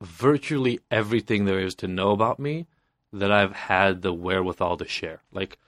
virtually 0.00 0.80
everything 0.90 1.44
there 1.44 1.60
is 1.60 1.74
to 1.76 1.88
know 1.88 2.10
about 2.10 2.38
me 2.38 2.66
that 3.12 3.32
I've 3.32 3.52
had 3.52 4.02
the 4.02 4.12
wherewithal 4.12 4.76
to 4.78 4.88
share. 4.88 5.20
Like 5.32 5.58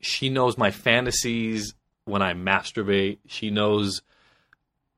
she 0.00 0.28
knows 0.28 0.56
my 0.56 0.70
fantasies 0.70 1.74
when 2.04 2.22
I 2.22 2.34
masturbate. 2.34 3.18
She 3.26 3.50
knows 3.50 4.02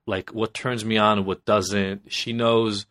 like 0.05 0.29
what 0.31 0.53
turns 0.53 0.85
me 0.85 0.97
on 0.97 1.19
and 1.19 1.27
what 1.27 1.45
doesn't. 1.45 2.11
She 2.11 2.33
knows 2.33 2.85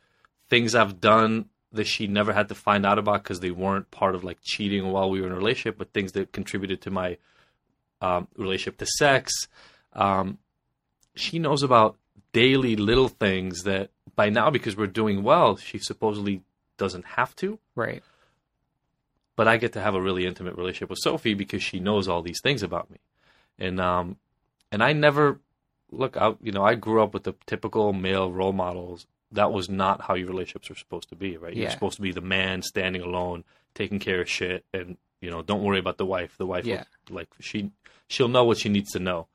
things 0.48 0.74
I've 0.74 1.00
done 1.00 1.46
that 1.72 1.86
she 1.86 2.06
never 2.06 2.32
had 2.32 2.48
to 2.48 2.54
find 2.54 2.86
out 2.86 2.98
about 2.98 3.22
because 3.22 3.40
they 3.40 3.50
weren't 3.50 3.90
part 3.90 4.14
of 4.14 4.24
like 4.24 4.38
cheating 4.42 4.90
while 4.90 5.10
we 5.10 5.20
were 5.20 5.26
in 5.26 5.32
a 5.32 5.36
relationship, 5.36 5.78
but 5.78 5.92
things 5.92 6.12
that 6.12 6.32
contributed 6.32 6.80
to 6.82 6.90
my 6.90 7.18
um, 8.00 8.28
relationship 8.36 8.78
to 8.78 8.86
sex. 8.86 9.48
Um, 9.92 10.38
she 11.14 11.38
knows 11.38 11.62
about 11.62 11.96
daily 12.40 12.76
little 12.76 13.08
things 13.08 13.62
that 13.62 13.90
by 14.14 14.28
now, 14.30 14.50
because 14.50 14.76
we're 14.76 14.86
doing 15.02 15.22
well, 15.22 15.56
she 15.56 15.78
supposedly 15.78 16.42
doesn't 16.76 17.04
have 17.18 17.34
to. 17.36 17.58
Right. 17.74 18.02
But 19.36 19.48
I 19.48 19.56
get 19.58 19.72
to 19.74 19.80
have 19.80 19.94
a 19.94 20.00
really 20.00 20.24
intimate 20.26 20.56
relationship 20.56 20.90
with 20.90 20.98
Sophie 21.02 21.34
because 21.34 21.62
she 21.62 21.78
knows 21.80 22.08
all 22.08 22.22
these 22.22 22.40
things 22.42 22.62
about 22.62 22.90
me, 22.90 22.98
and 23.58 23.80
um, 23.80 24.16
and 24.72 24.82
I 24.82 24.92
never 24.94 25.40
look 25.90 26.16
out. 26.16 26.38
You 26.42 26.52
know, 26.52 26.64
I 26.64 26.74
grew 26.74 27.02
up 27.02 27.12
with 27.14 27.24
the 27.24 27.34
typical 27.46 27.92
male 27.92 28.32
role 28.32 28.52
models. 28.54 29.06
That 29.32 29.52
was 29.52 29.68
not 29.68 30.00
how 30.02 30.14
your 30.14 30.28
relationships 30.28 30.70
are 30.70 30.74
supposed 30.78 31.08
to 31.10 31.16
be, 31.16 31.36
right? 31.36 31.54
You're 31.54 31.70
supposed 31.70 31.96
to 31.96 32.02
be 32.02 32.12
the 32.12 32.20
man 32.38 32.62
standing 32.62 33.02
alone, 33.02 33.44
taking 33.74 33.98
care 33.98 34.20
of 34.22 34.28
shit, 34.30 34.64
and 34.72 34.96
you 35.20 35.30
know, 35.30 35.42
don't 35.42 35.62
worry 35.62 35.78
about 35.80 35.98
the 35.98 36.06
wife. 36.06 36.36
The 36.38 36.46
wife, 36.46 36.64
will- 36.64 36.70
Yeah. 36.70 36.84
like 37.10 37.28
she, 37.40 37.70
she'll 38.08 38.28
know 38.28 38.44
what 38.44 38.58
she 38.58 38.68
needs 38.70 38.92
to 38.92 39.00
know. 39.00 39.26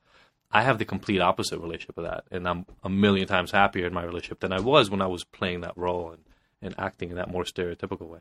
I 0.53 0.63
have 0.63 0.77
the 0.79 0.85
complete 0.85 1.21
opposite 1.21 1.59
relationship 1.59 1.97
of 1.97 2.03
that, 2.03 2.25
and 2.31 2.47
I'm 2.47 2.65
a 2.83 2.89
million 2.89 3.27
times 3.27 3.51
happier 3.51 3.87
in 3.87 3.93
my 3.93 4.03
relationship 4.03 4.41
than 4.41 4.51
I 4.51 4.59
was 4.59 4.89
when 4.89 5.01
I 5.01 5.07
was 5.07 5.23
playing 5.23 5.61
that 5.61 5.77
role 5.77 6.11
and, 6.11 6.23
and 6.61 6.75
acting 6.77 7.09
in 7.09 7.15
that 7.15 7.29
more 7.29 7.43
stereotypical 7.43 8.07
way. 8.07 8.19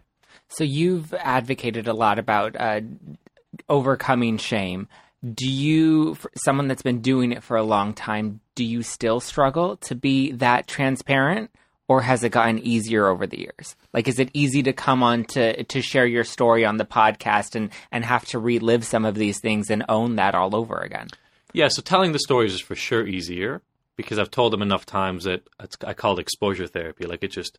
So 0.49 0.65
you've 0.65 1.13
advocated 1.15 1.89
a 1.89 1.93
lot 1.93 2.19
about 2.19 2.55
uh, 2.57 2.83
overcoming 3.69 4.39
shame. 4.39 4.89
Do 5.23 5.49
you, 5.49 6.17
someone 6.37 6.69
that's 6.69 6.83
been 6.83 7.01
doing 7.01 7.33
it 7.33 7.43
for 7.43 7.57
a 7.57 7.63
long 7.63 7.93
time, 7.95 8.41
do 8.55 8.65
you 8.65 8.83
still 8.83 9.21
struggle 9.21 9.77
to 9.79 9.95
be 9.95 10.33
that 10.33 10.67
transparent, 10.67 11.51
or 11.89 12.03
has 12.03 12.23
it 12.23 12.31
gotten 12.31 12.61
easier 12.61 13.09
over 13.09 13.27
the 13.27 13.41
years? 13.41 13.75
Like, 13.93 14.07
is 14.07 14.21
it 14.21 14.31
easy 14.33 14.63
to 14.63 14.73
come 14.73 15.03
on 15.03 15.25
to 15.25 15.65
to 15.65 15.83
share 15.83 16.07
your 16.07 16.25
story 16.25 16.65
on 16.65 16.77
the 16.77 16.85
podcast 16.85 17.57
and 17.57 17.71
and 17.91 18.05
have 18.05 18.25
to 18.27 18.39
relive 18.39 18.85
some 18.85 19.05
of 19.05 19.17
these 19.17 19.41
things 19.41 19.71
and 19.71 19.85
own 19.89 20.17
that 20.17 20.37
all 20.37 20.55
over 20.55 20.79
again? 20.79 21.09
Yeah, 21.53 21.69
so 21.69 21.83
telling 21.83 22.13
the 22.13 22.19
stories 22.19 22.55
is 22.55 22.61
for 22.61 22.75
sure 22.75 23.07
easier 23.07 23.63
because 23.97 24.19
I've 24.19 24.31
told 24.31 24.53
them 24.53 24.63
enough 24.63 24.87
times 24.87 25.25
that 25.25 25.43
it's, 25.61 25.77
I 25.87 25.95
call 25.95 26.19
it 26.19 26.21
exposure 26.21 26.67
therapy. 26.67 27.07
Like 27.07 27.23
it 27.23 27.33
just 27.33 27.59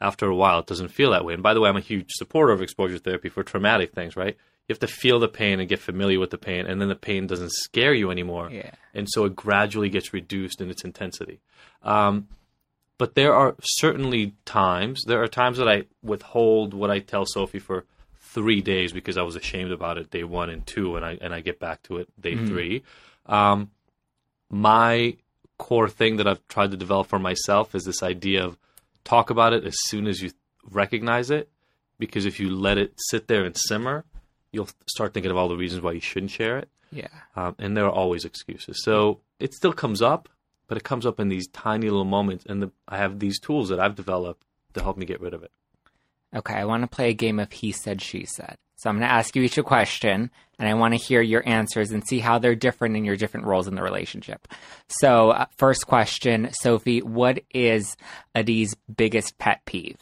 after 0.00 0.26
a 0.26 0.34
while 0.34 0.58
it 0.58 0.66
doesn't 0.66 0.88
feel 0.88 1.12
that 1.12 1.24
way. 1.24 1.34
And 1.34 1.42
by 1.42 1.54
the 1.54 1.60
way, 1.60 1.68
I'm 1.68 1.76
a 1.76 1.80
huge 1.80 2.10
supporter 2.10 2.52
of 2.52 2.62
exposure 2.62 2.98
therapy 2.98 3.28
for 3.28 3.42
traumatic 3.42 3.92
things, 3.92 4.16
right? 4.16 4.36
You 4.68 4.72
have 4.72 4.80
to 4.80 4.88
feel 4.88 5.20
the 5.20 5.28
pain 5.28 5.60
and 5.60 5.68
get 5.68 5.78
familiar 5.78 6.18
with 6.18 6.30
the 6.30 6.38
pain, 6.38 6.66
and 6.66 6.80
then 6.80 6.88
the 6.88 6.96
pain 6.96 7.28
doesn't 7.28 7.52
scare 7.52 7.94
you 7.94 8.10
anymore. 8.10 8.50
Yeah. 8.50 8.72
And 8.94 9.06
so 9.08 9.24
it 9.24 9.36
gradually 9.36 9.88
gets 9.88 10.12
reduced 10.12 10.60
in 10.60 10.70
its 10.70 10.82
intensity. 10.82 11.38
Um, 11.84 12.26
but 12.98 13.14
there 13.14 13.32
are 13.32 13.54
certainly 13.62 14.34
times, 14.44 15.04
there 15.06 15.22
are 15.22 15.28
times 15.28 15.58
that 15.58 15.68
I 15.68 15.84
withhold 16.02 16.74
what 16.74 16.90
I 16.90 16.98
tell 16.98 17.26
Sophie 17.26 17.60
for 17.60 17.84
three 18.14 18.60
days 18.60 18.92
because 18.92 19.16
I 19.16 19.22
was 19.22 19.36
ashamed 19.36 19.70
about 19.70 19.98
it 19.98 20.10
day 20.10 20.24
one 20.24 20.50
and 20.50 20.66
two, 20.66 20.96
and 20.96 21.04
I 21.04 21.16
and 21.20 21.32
I 21.32 21.40
get 21.40 21.60
back 21.60 21.82
to 21.84 21.98
it 21.98 22.08
day 22.20 22.34
three. 22.36 22.82
Um, 23.26 23.70
my 24.50 25.16
core 25.58 25.88
thing 25.88 26.16
that 26.16 26.26
I've 26.28 26.46
tried 26.48 26.70
to 26.70 26.76
develop 26.76 27.08
for 27.08 27.18
myself 27.18 27.74
is 27.74 27.84
this 27.84 28.02
idea 28.02 28.44
of 28.44 28.58
talk 29.04 29.30
about 29.30 29.52
it 29.52 29.64
as 29.64 29.74
soon 29.86 30.06
as 30.06 30.20
you 30.20 30.30
recognize 30.70 31.30
it, 31.30 31.48
because 31.98 32.26
if 32.26 32.38
you 32.40 32.50
let 32.54 32.78
it 32.78 32.92
sit 33.10 33.26
there 33.28 33.44
and 33.44 33.56
simmer, 33.56 34.04
you'll 34.52 34.68
start 34.88 35.14
thinking 35.14 35.30
of 35.30 35.36
all 35.36 35.48
the 35.48 35.56
reasons 35.56 35.82
why 35.82 35.92
you 35.92 36.00
shouldn't 36.00 36.30
share 36.32 36.58
it, 36.58 36.68
Yeah. 36.92 37.08
um, 37.36 37.54
and 37.58 37.76
there 37.76 37.86
are 37.86 37.90
always 37.92 38.24
excuses. 38.24 38.82
So 38.84 39.20
it 39.40 39.54
still 39.54 39.72
comes 39.72 40.02
up, 40.02 40.28
but 40.66 40.76
it 40.76 40.84
comes 40.84 41.06
up 41.06 41.20
in 41.20 41.28
these 41.28 41.46
tiny 41.48 41.86
little 41.88 42.04
moments, 42.04 42.44
and 42.48 42.62
the, 42.62 42.70
I 42.88 42.96
have 42.98 43.18
these 43.18 43.38
tools 43.40 43.68
that 43.70 43.80
I've 43.80 43.94
developed 43.94 44.44
to 44.74 44.82
help 44.82 44.96
me 44.96 45.06
get 45.06 45.20
rid 45.20 45.34
of 45.34 45.42
it. 45.42 45.52
Okay, 46.34 46.54
I 46.54 46.64
want 46.64 46.82
to 46.82 46.86
play 46.88 47.10
a 47.10 47.14
game 47.14 47.38
of 47.38 47.50
he 47.52 47.72
said, 47.72 48.02
she 48.02 48.24
said. 48.26 48.58
So 48.76 48.90
I'm 48.90 48.96
going 48.96 49.08
to 49.08 49.12
ask 49.12 49.34
you 49.34 49.42
each 49.42 49.58
a 49.58 49.62
question, 49.62 50.30
and 50.58 50.68
I 50.68 50.74
want 50.74 50.92
to 50.92 50.98
hear 50.98 51.22
your 51.22 51.42
answers 51.48 51.92
and 51.92 52.06
see 52.06 52.18
how 52.18 52.38
they're 52.38 52.54
different 52.54 52.96
in 52.96 53.04
your 53.04 53.16
different 53.16 53.46
roles 53.46 53.68
in 53.68 53.74
the 53.74 53.82
relationship. 53.82 54.46
So, 54.88 55.30
uh, 55.30 55.46
first 55.56 55.86
question, 55.86 56.50
Sophie, 56.52 57.00
what 57.00 57.40
is 57.54 57.96
Adi's 58.34 58.74
biggest 58.94 59.38
pet 59.38 59.64
peeve? 59.64 59.98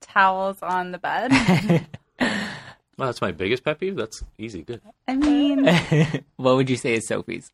Towels 0.00 0.58
on 0.62 0.92
the 0.92 0.98
bed. 0.98 1.86
Well, 2.96 3.08
that's 3.08 3.20
my 3.20 3.32
biggest 3.32 3.64
pet 3.64 3.80
peeve. 3.80 3.96
That's 3.96 4.22
easy, 4.38 4.62
good. 4.62 4.80
I 5.08 5.16
mean, 5.16 5.64
what 6.36 6.56
would 6.56 6.70
you 6.70 6.76
say 6.76 6.94
is 6.94 7.08
Sophie's? 7.08 7.50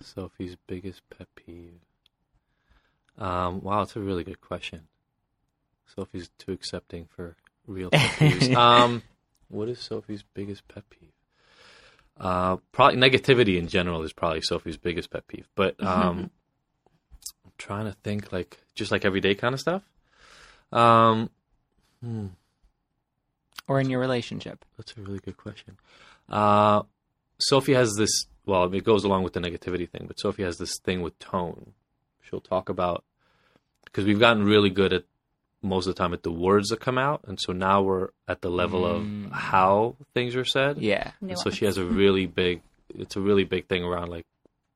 Sophie's 0.00 0.56
biggest 0.66 1.02
pet 1.10 1.26
peeve. 1.34 1.80
Um, 3.18 3.60
wow, 3.62 3.82
it's 3.82 3.96
a 3.96 4.00
really 4.00 4.22
good 4.22 4.40
question. 4.40 4.82
Sophie's 5.94 6.30
too 6.38 6.52
accepting 6.52 7.06
for 7.06 7.36
real 7.66 7.90
pet 7.90 8.10
peeves. 8.18 8.54
um, 8.54 9.02
what 9.48 9.68
is 9.68 9.78
Sophie's 9.80 10.24
biggest 10.34 10.66
pet 10.68 10.84
peeve? 10.90 11.10
Uh, 12.18 12.56
probably 12.72 12.96
negativity 12.96 13.58
in 13.58 13.68
general 13.68 14.02
is 14.02 14.12
probably 14.12 14.40
Sophie's 14.40 14.76
biggest 14.76 15.10
pet 15.10 15.26
peeve. 15.28 15.48
But 15.54 15.76
um, 15.82 16.30
I'm 17.44 17.52
trying 17.58 17.86
to 17.86 17.92
think 18.02 18.32
like 18.32 18.58
just 18.74 18.90
like 18.90 19.04
everyday 19.04 19.34
kind 19.34 19.54
of 19.54 19.60
stuff. 19.60 19.82
Um, 20.72 21.30
hmm. 22.02 22.26
Or 23.68 23.80
in 23.80 23.90
your 23.90 24.00
relationship? 24.00 24.64
That's 24.76 24.94
a 24.96 25.00
really 25.00 25.18
good 25.18 25.36
question. 25.36 25.76
Uh, 26.28 26.82
Sophie 27.38 27.74
has 27.74 27.94
this. 27.96 28.26
Well, 28.44 28.72
it 28.72 28.84
goes 28.84 29.02
along 29.02 29.24
with 29.24 29.32
the 29.32 29.40
negativity 29.40 29.90
thing, 29.90 30.04
but 30.06 30.20
Sophie 30.20 30.44
has 30.44 30.56
this 30.56 30.78
thing 30.84 31.02
with 31.02 31.18
tone. 31.18 31.72
She'll 32.22 32.40
talk 32.40 32.68
about 32.68 33.04
because 33.84 34.04
we've 34.04 34.20
gotten 34.20 34.44
really 34.44 34.70
good 34.70 34.92
at 34.92 35.04
most 35.62 35.86
of 35.86 35.94
the 35.94 35.98
time 35.98 36.12
at 36.12 36.22
the 36.22 36.30
words 36.32 36.68
that 36.68 36.80
come 36.80 36.98
out, 36.98 37.22
and 37.26 37.40
so 37.40 37.52
now 37.52 37.82
we're 37.82 38.08
at 38.28 38.40
the 38.42 38.50
level 38.50 38.82
Mm. 38.82 39.26
of 39.26 39.32
how 39.32 39.96
things 40.14 40.36
are 40.36 40.44
said. 40.44 40.78
Yeah. 40.78 41.12
And 41.20 41.38
so 41.38 41.50
she 41.50 41.64
has 41.64 41.76
a 41.78 41.84
really 42.02 42.26
big. 42.26 42.62
It's 42.94 43.16
a 43.16 43.20
really 43.20 43.44
big 43.44 43.66
thing 43.66 43.82
around 43.84 44.08
like 44.10 44.26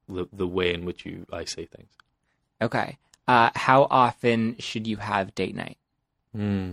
the 0.09 0.27
the 0.33 0.47
way 0.47 0.75
in 0.75 0.85
which 0.85 1.05
you 1.07 1.27
I 1.33 1.45
say 1.45 1.67
things. 1.67 1.91
Okay. 2.61 2.99
Uh, 3.29 3.51
how 3.55 3.87
often 3.91 4.57
should 4.59 4.87
you 4.89 4.97
have 4.97 5.35
date 5.35 5.55
night? 5.55 5.79
Hmm. 6.35 6.73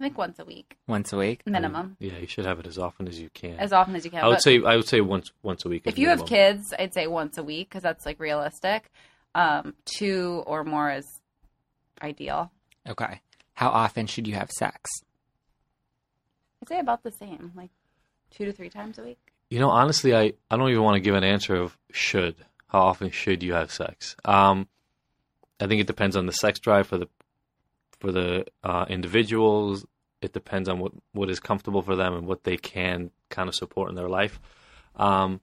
I 0.00 0.04
think 0.04 0.18
once 0.18 0.38
a 0.40 0.44
week 0.44 0.76
Once 0.88 1.12
a 1.12 1.16
week? 1.16 1.42
minimum, 1.46 1.96
Yeah, 2.00 2.18
you 2.18 2.26
should 2.26 2.44
have 2.46 2.58
it 2.58 2.66
as 2.66 2.78
often 2.78 3.06
as 3.06 3.20
you 3.20 3.30
can. 3.32 3.56
as 3.60 3.72
often 3.72 3.94
as 3.94 4.04
you 4.04 4.10
can. 4.10 4.24
I 4.24 4.28
would 4.28 4.42
say 4.42 4.60
I 4.64 4.74
would 4.76 4.88
say 4.88 5.00
once 5.00 5.30
once 5.44 5.64
a 5.64 5.68
week. 5.68 5.82
if 5.86 5.98
you 5.98 6.08
have 6.08 6.26
kids, 6.26 6.74
I'd 6.76 6.92
say 6.92 7.06
once 7.06 7.38
a 7.38 7.44
week 7.44 7.68
because 7.68 7.82
that's 7.82 8.04
like 8.04 8.18
realistic. 8.18 8.90
Um, 9.36 9.74
two 9.84 10.42
or 10.46 10.64
more 10.64 10.90
is 10.90 11.06
ideal. 12.02 12.50
Okay. 12.88 13.20
How 13.54 13.70
often 13.70 14.06
should 14.06 14.26
you 14.26 14.34
have 14.34 14.50
sex? 14.50 14.90
I'd 16.62 16.68
say 16.68 16.78
about 16.80 17.02
the 17.02 17.12
same, 17.12 17.52
like 17.54 17.70
two 18.30 18.44
to 18.44 18.52
three 18.52 18.70
times 18.70 18.98
a 18.98 19.02
week. 19.02 19.18
You 19.50 19.60
know, 19.60 19.70
honestly, 19.70 20.14
I, 20.14 20.32
I 20.50 20.56
don't 20.56 20.70
even 20.70 20.82
want 20.82 20.96
to 20.96 21.00
give 21.00 21.14
an 21.14 21.24
answer 21.24 21.54
of 21.54 21.76
should. 21.92 22.36
How 22.68 22.80
often 22.80 23.10
should 23.10 23.42
you 23.42 23.52
have 23.54 23.70
sex? 23.70 24.16
Um, 24.24 24.66
I 25.60 25.66
think 25.66 25.80
it 25.80 25.86
depends 25.86 26.16
on 26.16 26.26
the 26.26 26.32
sex 26.32 26.58
drive 26.58 26.88
for 26.88 26.98
the 26.98 27.08
for 28.00 28.10
the 28.10 28.46
uh, 28.62 28.86
individuals. 28.88 29.86
It 30.20 30.32
depends 30.32 30.68
on 30.68 30.78
what, 30.78 30.92
what 31.12 31.30
is 31.30 31.38
comfortable 31.38 31.82
for 31.82 31.96
them 31.96 32.14
and 32.14 32.26
what 32.26 32.44
they 32.44 32.56
can 32.56 33.10
kind 33.28 33.48
of 33.48 33.54
support 33.54 33.90
in 33.90 33.94
their 33.94 34.08
life. 34.08 34.40
Um, 34.96 35.40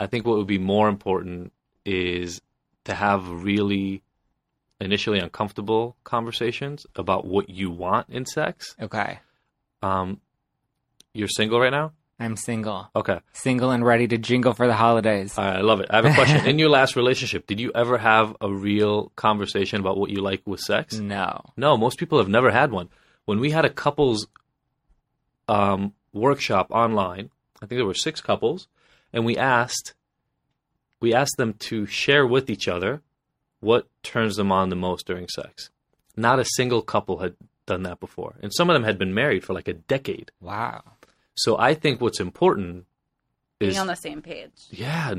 I 0.00 0.06
think 0.06 0.26
what 0.26 0.36
would 0.38 0.46
be 0.46 0.58
more 0.58 0.88
important 0.88 1.52
is 1.84 2.40
to 2.84 2.94
have 2.94 3.44
really 3.44 4.02
initially 4.80 5.18
uncomfortable 5.18 5.96
conversations 6.04 6.86
about 6.96 7.26
what 7.26 7.48
you 7.48 7.70
want 7.70 8.08
in 8.08 8.26
sex. 8.26 8.74
Okay. 8.80 9.20
Um, 9.82 10.20
you're 11.12 11.28
single 11.28 11.60
right 11.60 11.70
now? 11.70 11.92
I'm 12.18 12.36
single. 12.36 12.88
Okay. 12.94 13.18
Single 13.32 13.70
and 13.70 13.84
ready 13.84 14.06
to 14.08 14.18
jingle 14.18 14.54
for 14.54 14.66
the 14.66 14.74
holidays. 14.74 15.36
All 15.36 15.44
right, 15.44 15.58
I 15.58 15.62
love 15.62 15.80
it. 15.80 15.88
I 15.90 15.96
have 15.96 16.04
a 16.04 16.14
question. 16.14 16.46
In 16.46 16.58
your 16.58 16.68
last 16.68 16.94
relationship, 16.94 17.46
did 17.46 17.58
you 17.58 17.72
ever 17.74 17.98
have 17.98 18.36
a 18.40 18.50
real 18.50 19.10
conversation 19.16 19.80
about 19.80 19.96
what 19.96 20.10
you 20.10 20.22
like 20.22 20.42
with 20.46 20.60
sex? 20.60 20.94
No. 20.94 21.40
No, 21.56 21.76
most 21.76 21.98
people 21.98 22.18
have 22.18 22.28
never 22.28 22.50
had 22.50 22.70
one. 22.70 22.88
When 23.24 23.40
we 23.40 23.50
had 23.50 23.64
a 23.64 23.70
couples 23.70 24.28
um, 25.48 25.92
workshop 26.12 26.68
online, 26.70 27.30
I 27.60 27.66
think 27.66 27.78
there 27.78 27.86
were 27.86 27.94
six 27.94 28.20
couples, 28.20 28.68
and 29.12 29.24
we 29.24 29.36
asked 29.36 29.94
we 31.00 31.12
asked 31.12 31.36
them 31.36 31.54
to 31.54 31.84
share 31.86 32.26
with 32.26 32.48
each 32.48 32.68
other 32.68 33.02
what 33.64 33.88
turns 34.02 34.36
them 34.36 34.52
on 34.52 34.68
the 34.68 34.76
most 34.76 35.06
during 35.06 35.28
sex. 35.28 35.70
Not 36.16 36.38
a 36.38 36.44
single 36.44 36.82
couple 36.82 37.18
had 37.18 37.34
done 37.66 37.82
that 37.84 37.98
before, 37.98 38.34
and 38.42 38.52
some 38.54 38.70
of 38.70 38.74
them 38.74 38.84
had 38.84 38.98
been 38.98 39.14
married 39.14 39.42
for 39.44 39.52
like 39.54 39.66
a 39.68 39.72
decade. 39.72 40.30
Wow. 40.40 40.82
So 41.34 41.58
I 41.58 41.74
think 41.74 42.00
what's 42.00 42.20
important 42.20 42.84
Being 43.58 43.72
is 43.72 43.78
on 43.78 43.88
the 43.88 43.96
same 43.96 44.22
page. 44.22 44.52
yeah, 44.70 45.12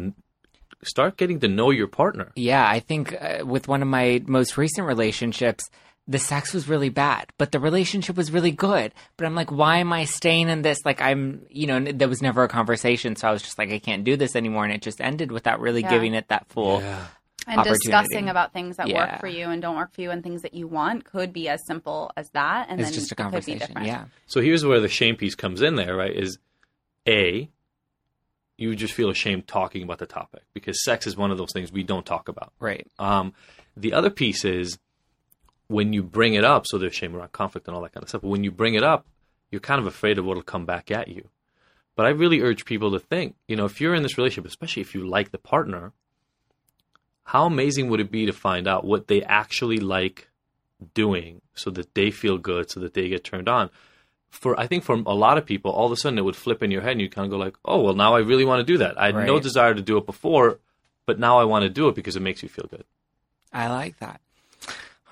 start 0.84 1.18
getting 1.18 1.40
to 1.42 1.48
know 1.48 1.72
your 1.72 1.88
partner. 1.88 2.32
Yeah, 2.36 2.66
I 2.68 2.80
think 2.80 3.14
uh, 3.20 3.46
with 3.46 3.68
one 3.68 3.82
of 3.82 3.88
my 3.88 4.22
most 4.26 4.58
recent 4.58 4.88
relationships, 4.88 5.64
the 6.08 6.20
sex 6.20 6.54
was 6.54 6.70
really 6.70 6.90
bad, 6.90 7.32
but 7.40 7.52
the 7.52 7.60
relationship 7.60 8.16
was 8.16 8.32
really 8.32 8.52
good. 8.52 8.94
But 9.18 9.26
I'm 9.26 9.34
like, 9.36 9.52
why 9.52 9.78
am 9.80 9.92
I 9.92 10.06
staying 10.06 10.50
in 10.50 10.62
this? 10.62 10.78
Like, 10.86 11.02
I'm, 11.02 11.42
you 11.50 11.66
know, 11.66 11.80
there 11.92 12.08
was 12.08 12.22
never 12.22 12.44
a 12.44 12.48
conversation. 12.48 13.16
So 13.16 13.28
I 13.28 13.32
was 13.32 13.42
just 13.42 13.58
like, 13.58 13.72
I 13.72 13.80
can't 13.80 14.04
do 14.04 14.16
this 14.16 14.36
anymore. 14.36 14.66
And 14.66 14.74
it 14.74 14.84
just 14.84 15.02
ended 15.02 15.32
without 15.32 15.60
really 15.60 15.82
Yeah. 15.82 15.90
giving 15.90 16.14
it 16.14 16.28
that 16.28 16.48
full. 16.48 16.80
Yeah. 16.82 17.06
And 17.48 17.64
discussing 17.64 18.30
about 18.30 18.54
things 18.54 18.78
that 18.78 18.88
Yeah. 18.88 19.12
work 19.14 19.20
for 19.20 19.28
you 19.28 19.46
and 19.50 19.62
don't 19.62 19.76
work 19.76 19.94
for 19.94 20.02
you 20.02 20.12
and 20.12 20.24
things 20.24 20.42
that 20.42 20.54
you 20.54 20.68
want 20.68 21.06
could 21.06 21.32
be 21.34 21.48
as 21.50 21.66
simple 21.66 22.12
as 22.18 22.30
that. 22.32 22.68
And 22.70 22.80
It's 22.80 22.90
then 22.90 22.94
just 23.00 23.12
a 23.12 23.14
it 23.14 23.18
could 23.18 23.18
be 23.18 23.24
conversation. 23.32 23.60
different. 23.60 23.88
Yeah. 23.88 24.06
So 24.26 24.42
here's 24.42 24.66
where 24.66 24.80
the 24.80 24.88
shame 24.90 25.16
piece 25.16 25.36
comes 25.36 25.62
in 25.62 25.76
there, 25.76 25.96
right? 25.96 26.16
Is 26.16 26.40
A, 27.08 27.50
you 28.58 28.76
just 28.76 28.94
feel 28.94 29.10
ashamed 29.10 29.48
talking 29.48 29.84
about 29.84 30.00
the 30.00 30.06
topic 30.06 30.44
because 30.54 30.84
sex 30.84 31.06
is 31.08 31.18
one 31.18 31.30
of 31.32 31.38
those 31.38 31.52
things 31.52 31.72
we 31.72 31.84
don't 31.84 32.06
talk 32.06 32.28
about. 32.30 32.54
Right. 32.60 32.88
Um, 32.98 33.34
the 33.76 33.94
other 33.94 34.10
piece 34.10 34.46
is 34.46 34.80
when 35.68 35.94
you 35.94 36.04
bring 36.04 36.36
it 36.36 36.44
up, 36.46 36.66
so 36.68 36.78
there's 36.78 36.96
shame 36.96 37.16
around 37.16 37.32
conflict 37.32 37.68
and 37.68 37.76
all 37.76 37.82
that 37.84 37.92
kind 37.92 38.04
of 38.04 38.10
stuff, 38.10 38.22
but 38.22 38.30
when 38.30 38.44
you 38.44 38.52
bring 38.52 38.76
it 38.76 38.84
up, 38.84 39.06
you're 39.52 39.60
kind 39.60 39.80
of 39.80 39.88
afraid 39.88 40.18
of 40.18 40.26
what'll 40.26 40.44
come 40.44 40.66
back 40.66 40.90
at 40.92 41.08
you. 41.10 41.28
But 41.96 42.06
I 42.06 42.10
really 42.10 42.42
urge 42.42 42.66
people 42.66 42.92
to 42.92 43.00
think, 43.00 43.36
you 43.48 43.56
know, 43.56 43.66
if 43.66 43.80
you're 43.82 43.96
in 43.96 44.04
this 44.04 44.18
relationship, 44.18 44.48
especially 44.50 44.82
if 44.82 44.94
you 44.96 45.08
like 45.08 45.32
the 45.32 45.38
partner, 45.38 45.92
how 47.26 47.46
amazing 47.46 47.90
would 47.90 48.00
it 48.00 48.12
be 48.12 48.26
to 48.26 48.34
find 48.34 48.68
out 48.68 48.86
what 48.86 49.08
they 49.08 49.22
actually 49.24 49.78
like 49.80 50.30
doing 50.94 51.42
so 51.54 51.70
that 51.72 51.94
they 51.96 52.12
feel 52.12 52.38
good, 52.38 52.70
so 52.70 52.80
that 52.80 52.94
they 52.94 53.10
get 53.10 53.24
turned 53.24 53.50
on? 53.50 53.70
for 54.36 54.60
I 54.60 54.68
think 54.68 54.84
for 54.84 54.96
a 54.96 55.14
lot 55.14 55.38
of 55.38 55.46
people, 55.46 55.72
all 55.72 55.86
of 55.86 55.92
a 55.92 55.96
sudden 55.96 56.20
it 56.20 56.24
would 56.24 56.36
flip 56.36 56.62
in 56.62 56.72
your 56.72 56.82
head, 56.82 56.92
and 56.94 57.02
you 57.02 57.10
kind 57.10 57.26
of 57.26 57.32
go 57.32 57.38
like, 57.38 57.56
"Oh, 57.64 57.82
well, 57.82 57.94
now 57.94 58.16
I 58.16 58.20
really 58.20 58.46
want 58.46 58.60
to 58.60 58.66
do 58.66 58.78
that. 58.80 59.00
I 59.00 59.08
had 59.08 59.16
no 59.26 59.40
desire 59.40 59.74
to 59.74 59.82
do 59.82 59.98
it 59.98 60.06
before, 60.06 60.60
but 61.06 61.20
now 61.20 61.40
I 61.40 61.46
want 61.46 61.64
to 61.64 61.70
do 61.70 61.88
it 61.88 61.96
because 61.96 62.16
it 62.16 62.22
makes 62.22 62.44
you 62.44 62.50
feel 62.50 62.68
good." 62.70 62.84
I 63.54 63.70
like 63.70 63.98
that. 64.00 64.20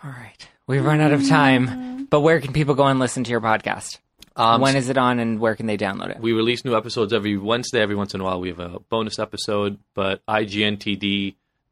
All 0.03 0.11
right. 0.11 0.47
We've 0.67 0.83
run 0.83 1.01
out 1.01 1.13
of 1.13 1.27
time, 1.27 2.05
but 2.05 2.21
where 2.21 2.39
can 2.41 2.53
people 2.53 2.75
go 2.75 2.85
and 2.87 2.99
listen 2.99 3.23
to 3.23 3.31
your 3.31 3.41
podcast? 3.41 3.99
Um, 4.35 4.61
when 4.61 4.75
is 4.75 4.89
it 4.89 4.97
on 4.97 5.19
and 5.19 5.39
where 5.39 5.55
can 5.55 5.67
they 5.67 5.77
download 5.77 6.09
it? 6.09 6.19
we 6.19 6.33
release 6.33 6.65
new 6.65 6.75
episodes 6.75 7.13
every 7.13 7.37
Wednesday. 7.37 7.81
Every 7.81 7.95
once 7.95 8.13
in 8.13 8.21
a 8.21 8.23
while, 8.23 8.39
we 8.39 8.49
have 8.49 8.59
a 8.59 8.79
bonus 8.89 9.19
episode. 9.19 9.77
But 9.93 10.21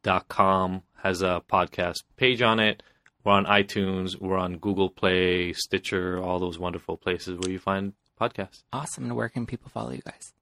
IGNTD.com 0.04 0.84
has 1.04 1.22
a 1.22 1.42
podcast 1.52 2.04
page 2.16 2.42
on 2.42 2.60
it. 2.60 2.84
We're 3.24 3.34
on 3.34 3.46
iTunes. 3.46 4.20
We're 4.20 4.38
on 4.38 4.58
Google 4.58 4.90
Play, 4.90 5.54
Stitcher, 5.54 6.22
all 6.22 6.40
those 6.40 6.58
wonderful 6.58 6.98
places 6.98 7.38
where 7.38 7.52
you 7.52 7.60
find 7.60 7.94
podcasts. 8.20 8.64
awesome. 8.72 9.06
And 9.06 9.16
where 9.16 9.30
can 9.30 9.46
people 9.46 9.70
follow 9.70 9.92
you 9.92 10.02
guys? 10.02 10.34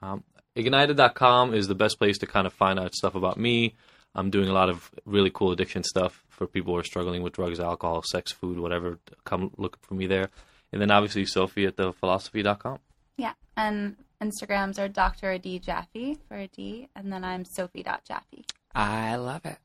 Um, 0.00 0.24
IGNTD.com 0.56 1.54
is 1.54 1.68
the 1.68 1.74
best 1.74 1.98
place 1.98 2.18
to 2.18 2.26
kind 2.26 2.46
of 2.46 2.52
find 2.52 2.78
out 2.78 2.94
stuff 2.94 3.14
about 3.14 3.38
me. 3.38 3.74
I'm 4.14 4.30
doing 4.30 4.48
a 4.48 4.52
lot 4.52 4.70
of 4.70 4.90
really 5.04 5.30
cool 5.30 5.52
addiction 5.52 5.84
stuff 5.84 6.24
for 6.28 6.46
people 6.46 6.72
who 6.74 6.80
are 6.80 6.84
struggling 6.84 7.22
with 7.22 7.34
drugs, 7.34 7.60
alcohol, 7.60 8.02
sex, 8.02 8.32
food, 8.32 8.58
whatever. 8.58 8.98
Come 9.24 9.50
look 9.56 9.78
for 9.82 9.94
me 9.94 10.06
there. 10.06 10.30
And 10.72 10.80
then 10.80 10.90
obviously 10.90 11.24
Sophie 11.26 11.66
at 11.66 11.76
thephilosophie.com. 11.76 12.78
Yeah. 13.16 13.32
And 13.56 13.96
Instagrams 14.22 14.78
are 14.80 14.88
Dr. 14.88 15.30
Adi 15.30 15.60
Jaffe 15.60 16.18
for 16.26 16.36
a 16.36 16.48
D, 16.48 16.88
and 16.96 17.12
then 17.12 17.22
I'm 17.22 17.44
Sophie.Jaffe. 17.44 18.44
I 18.74 19.14
love 19.14 19.46
it. 19.46 19.58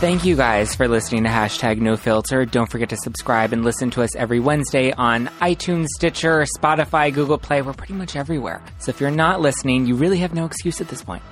Thank 0.00 0.26
you 0.26 0.36
guys 0.36 0.74
for 0.74 0.86
listening 0.86 1.22
to 1.22 1.30
hashtag 1.30 1.80
no 1.80 1.96
filter. 1.96 2.44
Don't 2.44 2.70
forget 2.70 2.90
to 2.90 2.96
subscribe 2.96 3.54
and 3.54 3.64
listen 3.64 3.90
to 3.92 4.02
us 4.02 4.14
every 4.16 4.38
Wednesday 4.38 4.92
on 4.92 5.28
iTunes, 5.40 5.86
Stitcher, 5.96 6.44
Spotify, 6.58 7.14
Google 7.14 7.38
Play. 7.38 7.62
We're 7.62 7.72
pretty 7.72 7.94
much 7.94 8.14
everywhere. 8.14 8.60
So 8.80 8.90
if 8.90 9.00
you're 9.00 9.10
not 9.10 9.40
listening, 9.40 9.86
you 9.86 9.94
really 9.94 10.18
have 10.18 10.34
no 10.34 10.44
excuse 10.44 10.82
at 10.82 10.88
this 10.88 11.02
point. 11.02 11.22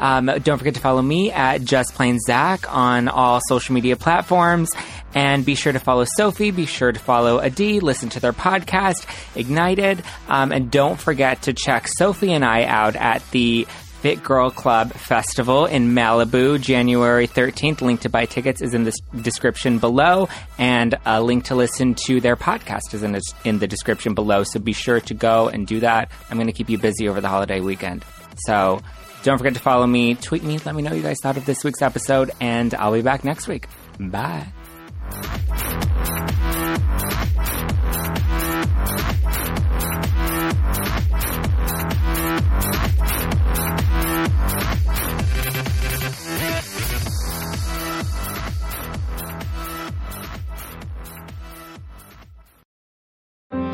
Um, 0.00 0.26
don't 0.42 0.58
forget 0.58 0.74
to 0.74 0.80
follow 0.80 1.00
me 1.00 1.30
at 1.30 1.62
Just 1.62 1.94
Plain 1.94 2.18
Zack 2.18 2.70
on 2.74 3.08
all 3.08 3.40
social 3.48 3.74
media 3.74 3.96
platforms. 3.96 4.68
And 5.14 5.46
be 5.46 5.54
sure 5.54 5.72
to 5.72 5.80
follow 5.80 6.04
Sophie. 6.16 6.50
Be 6.50 6.66
sure 6.66 6.92
to 6.92 7.00
follow 7.00 7.40
Adi. 7.40 7.80
Listen 7.80 8.10
to 8.10 8.20
their 8.20 8.34
podcast, 8.34 9.06
IGNTD. 9.36 10.04
Um, 10.28 10.52
and 10.52 10.70
don't 10.70 11.00
forget 11.00 11.42
to 11.42 11.54
check 11.54 11.88
Sophie 11.88 12.32
and 12.34 12.44
I 12.44 12.64
out 12.64 12.94
at 12.94 13.22
the 13.30 13.66
Fit 14.00 14.22
Girl 14.22 14.50
Club 14.50 14.92
Festival 14.92 15.66
in 15.66 15.94
Malibu, 15.94 16.60
January 16.60 17.26
13th. 17.26 17.80
Link 17.80 18.00
to 18.02 18.08
buy 18.08 18.26
tickets 18.26 18.62
is 18.62 18.74
in 18.74 18.84
the 18.84 18.92
description 19.22 19.78
below, 19.78 20.28
and 20.56 20.94
a 21.04 21.20
link 21.20 21.44
to 21.46 21.54
listen 21.54 21.94
to 22.06 22.20
their 22.20 22.36
podcast 22.36 22.94
is 22.94 23.02
in 23.02 23.12
the, 23.12 23.22
in 23.44 23.58
the 23.58 23.66
description 23.66 24.14
below. 24.14 24.44
So 24.44 24.60
be 24.60 24.72
sure 24.72 25.00
to 25.00 25.14
go 25.14 25.48
and 25.48 25.66
do 25.66 25.80
that. 25.80 26.10
I'm 26.30 26.36
going 26.36 26.46
to 26.46 26.52
keep 26.52 26.70
you 26.70 26.78
busy 26.78 27.08
over 27.08 27.20
the 27.20 27.28
holiday 27.28 27.60
weekend. 27.60 28.04
So 28.46 28.80
don't 29.24 29.36
forget 29.36 29.54
to 29.54 29.60
follow 29.60 29.86
me, 29.86 30.14
tweet 30.14 30.44
me, 30.44 30.58
let 30.64 30.74
me 30.74 30.82
know 30.82 30.90
what 30.90 30.96
you 30.96 31.02
guys 31.02 31.18
thought 31.20 31.36
of 31.36 31.44
this 31.44 31.64
week's 31.64 31.82
episode, 31.82 32.30
and 32.40 32.74
I'll 32.74 32.92
be 32.92 33.02
back 33.02 33.24
next 33.24 33.48
week. 33.48 33.66
Bye. 33.98 34.46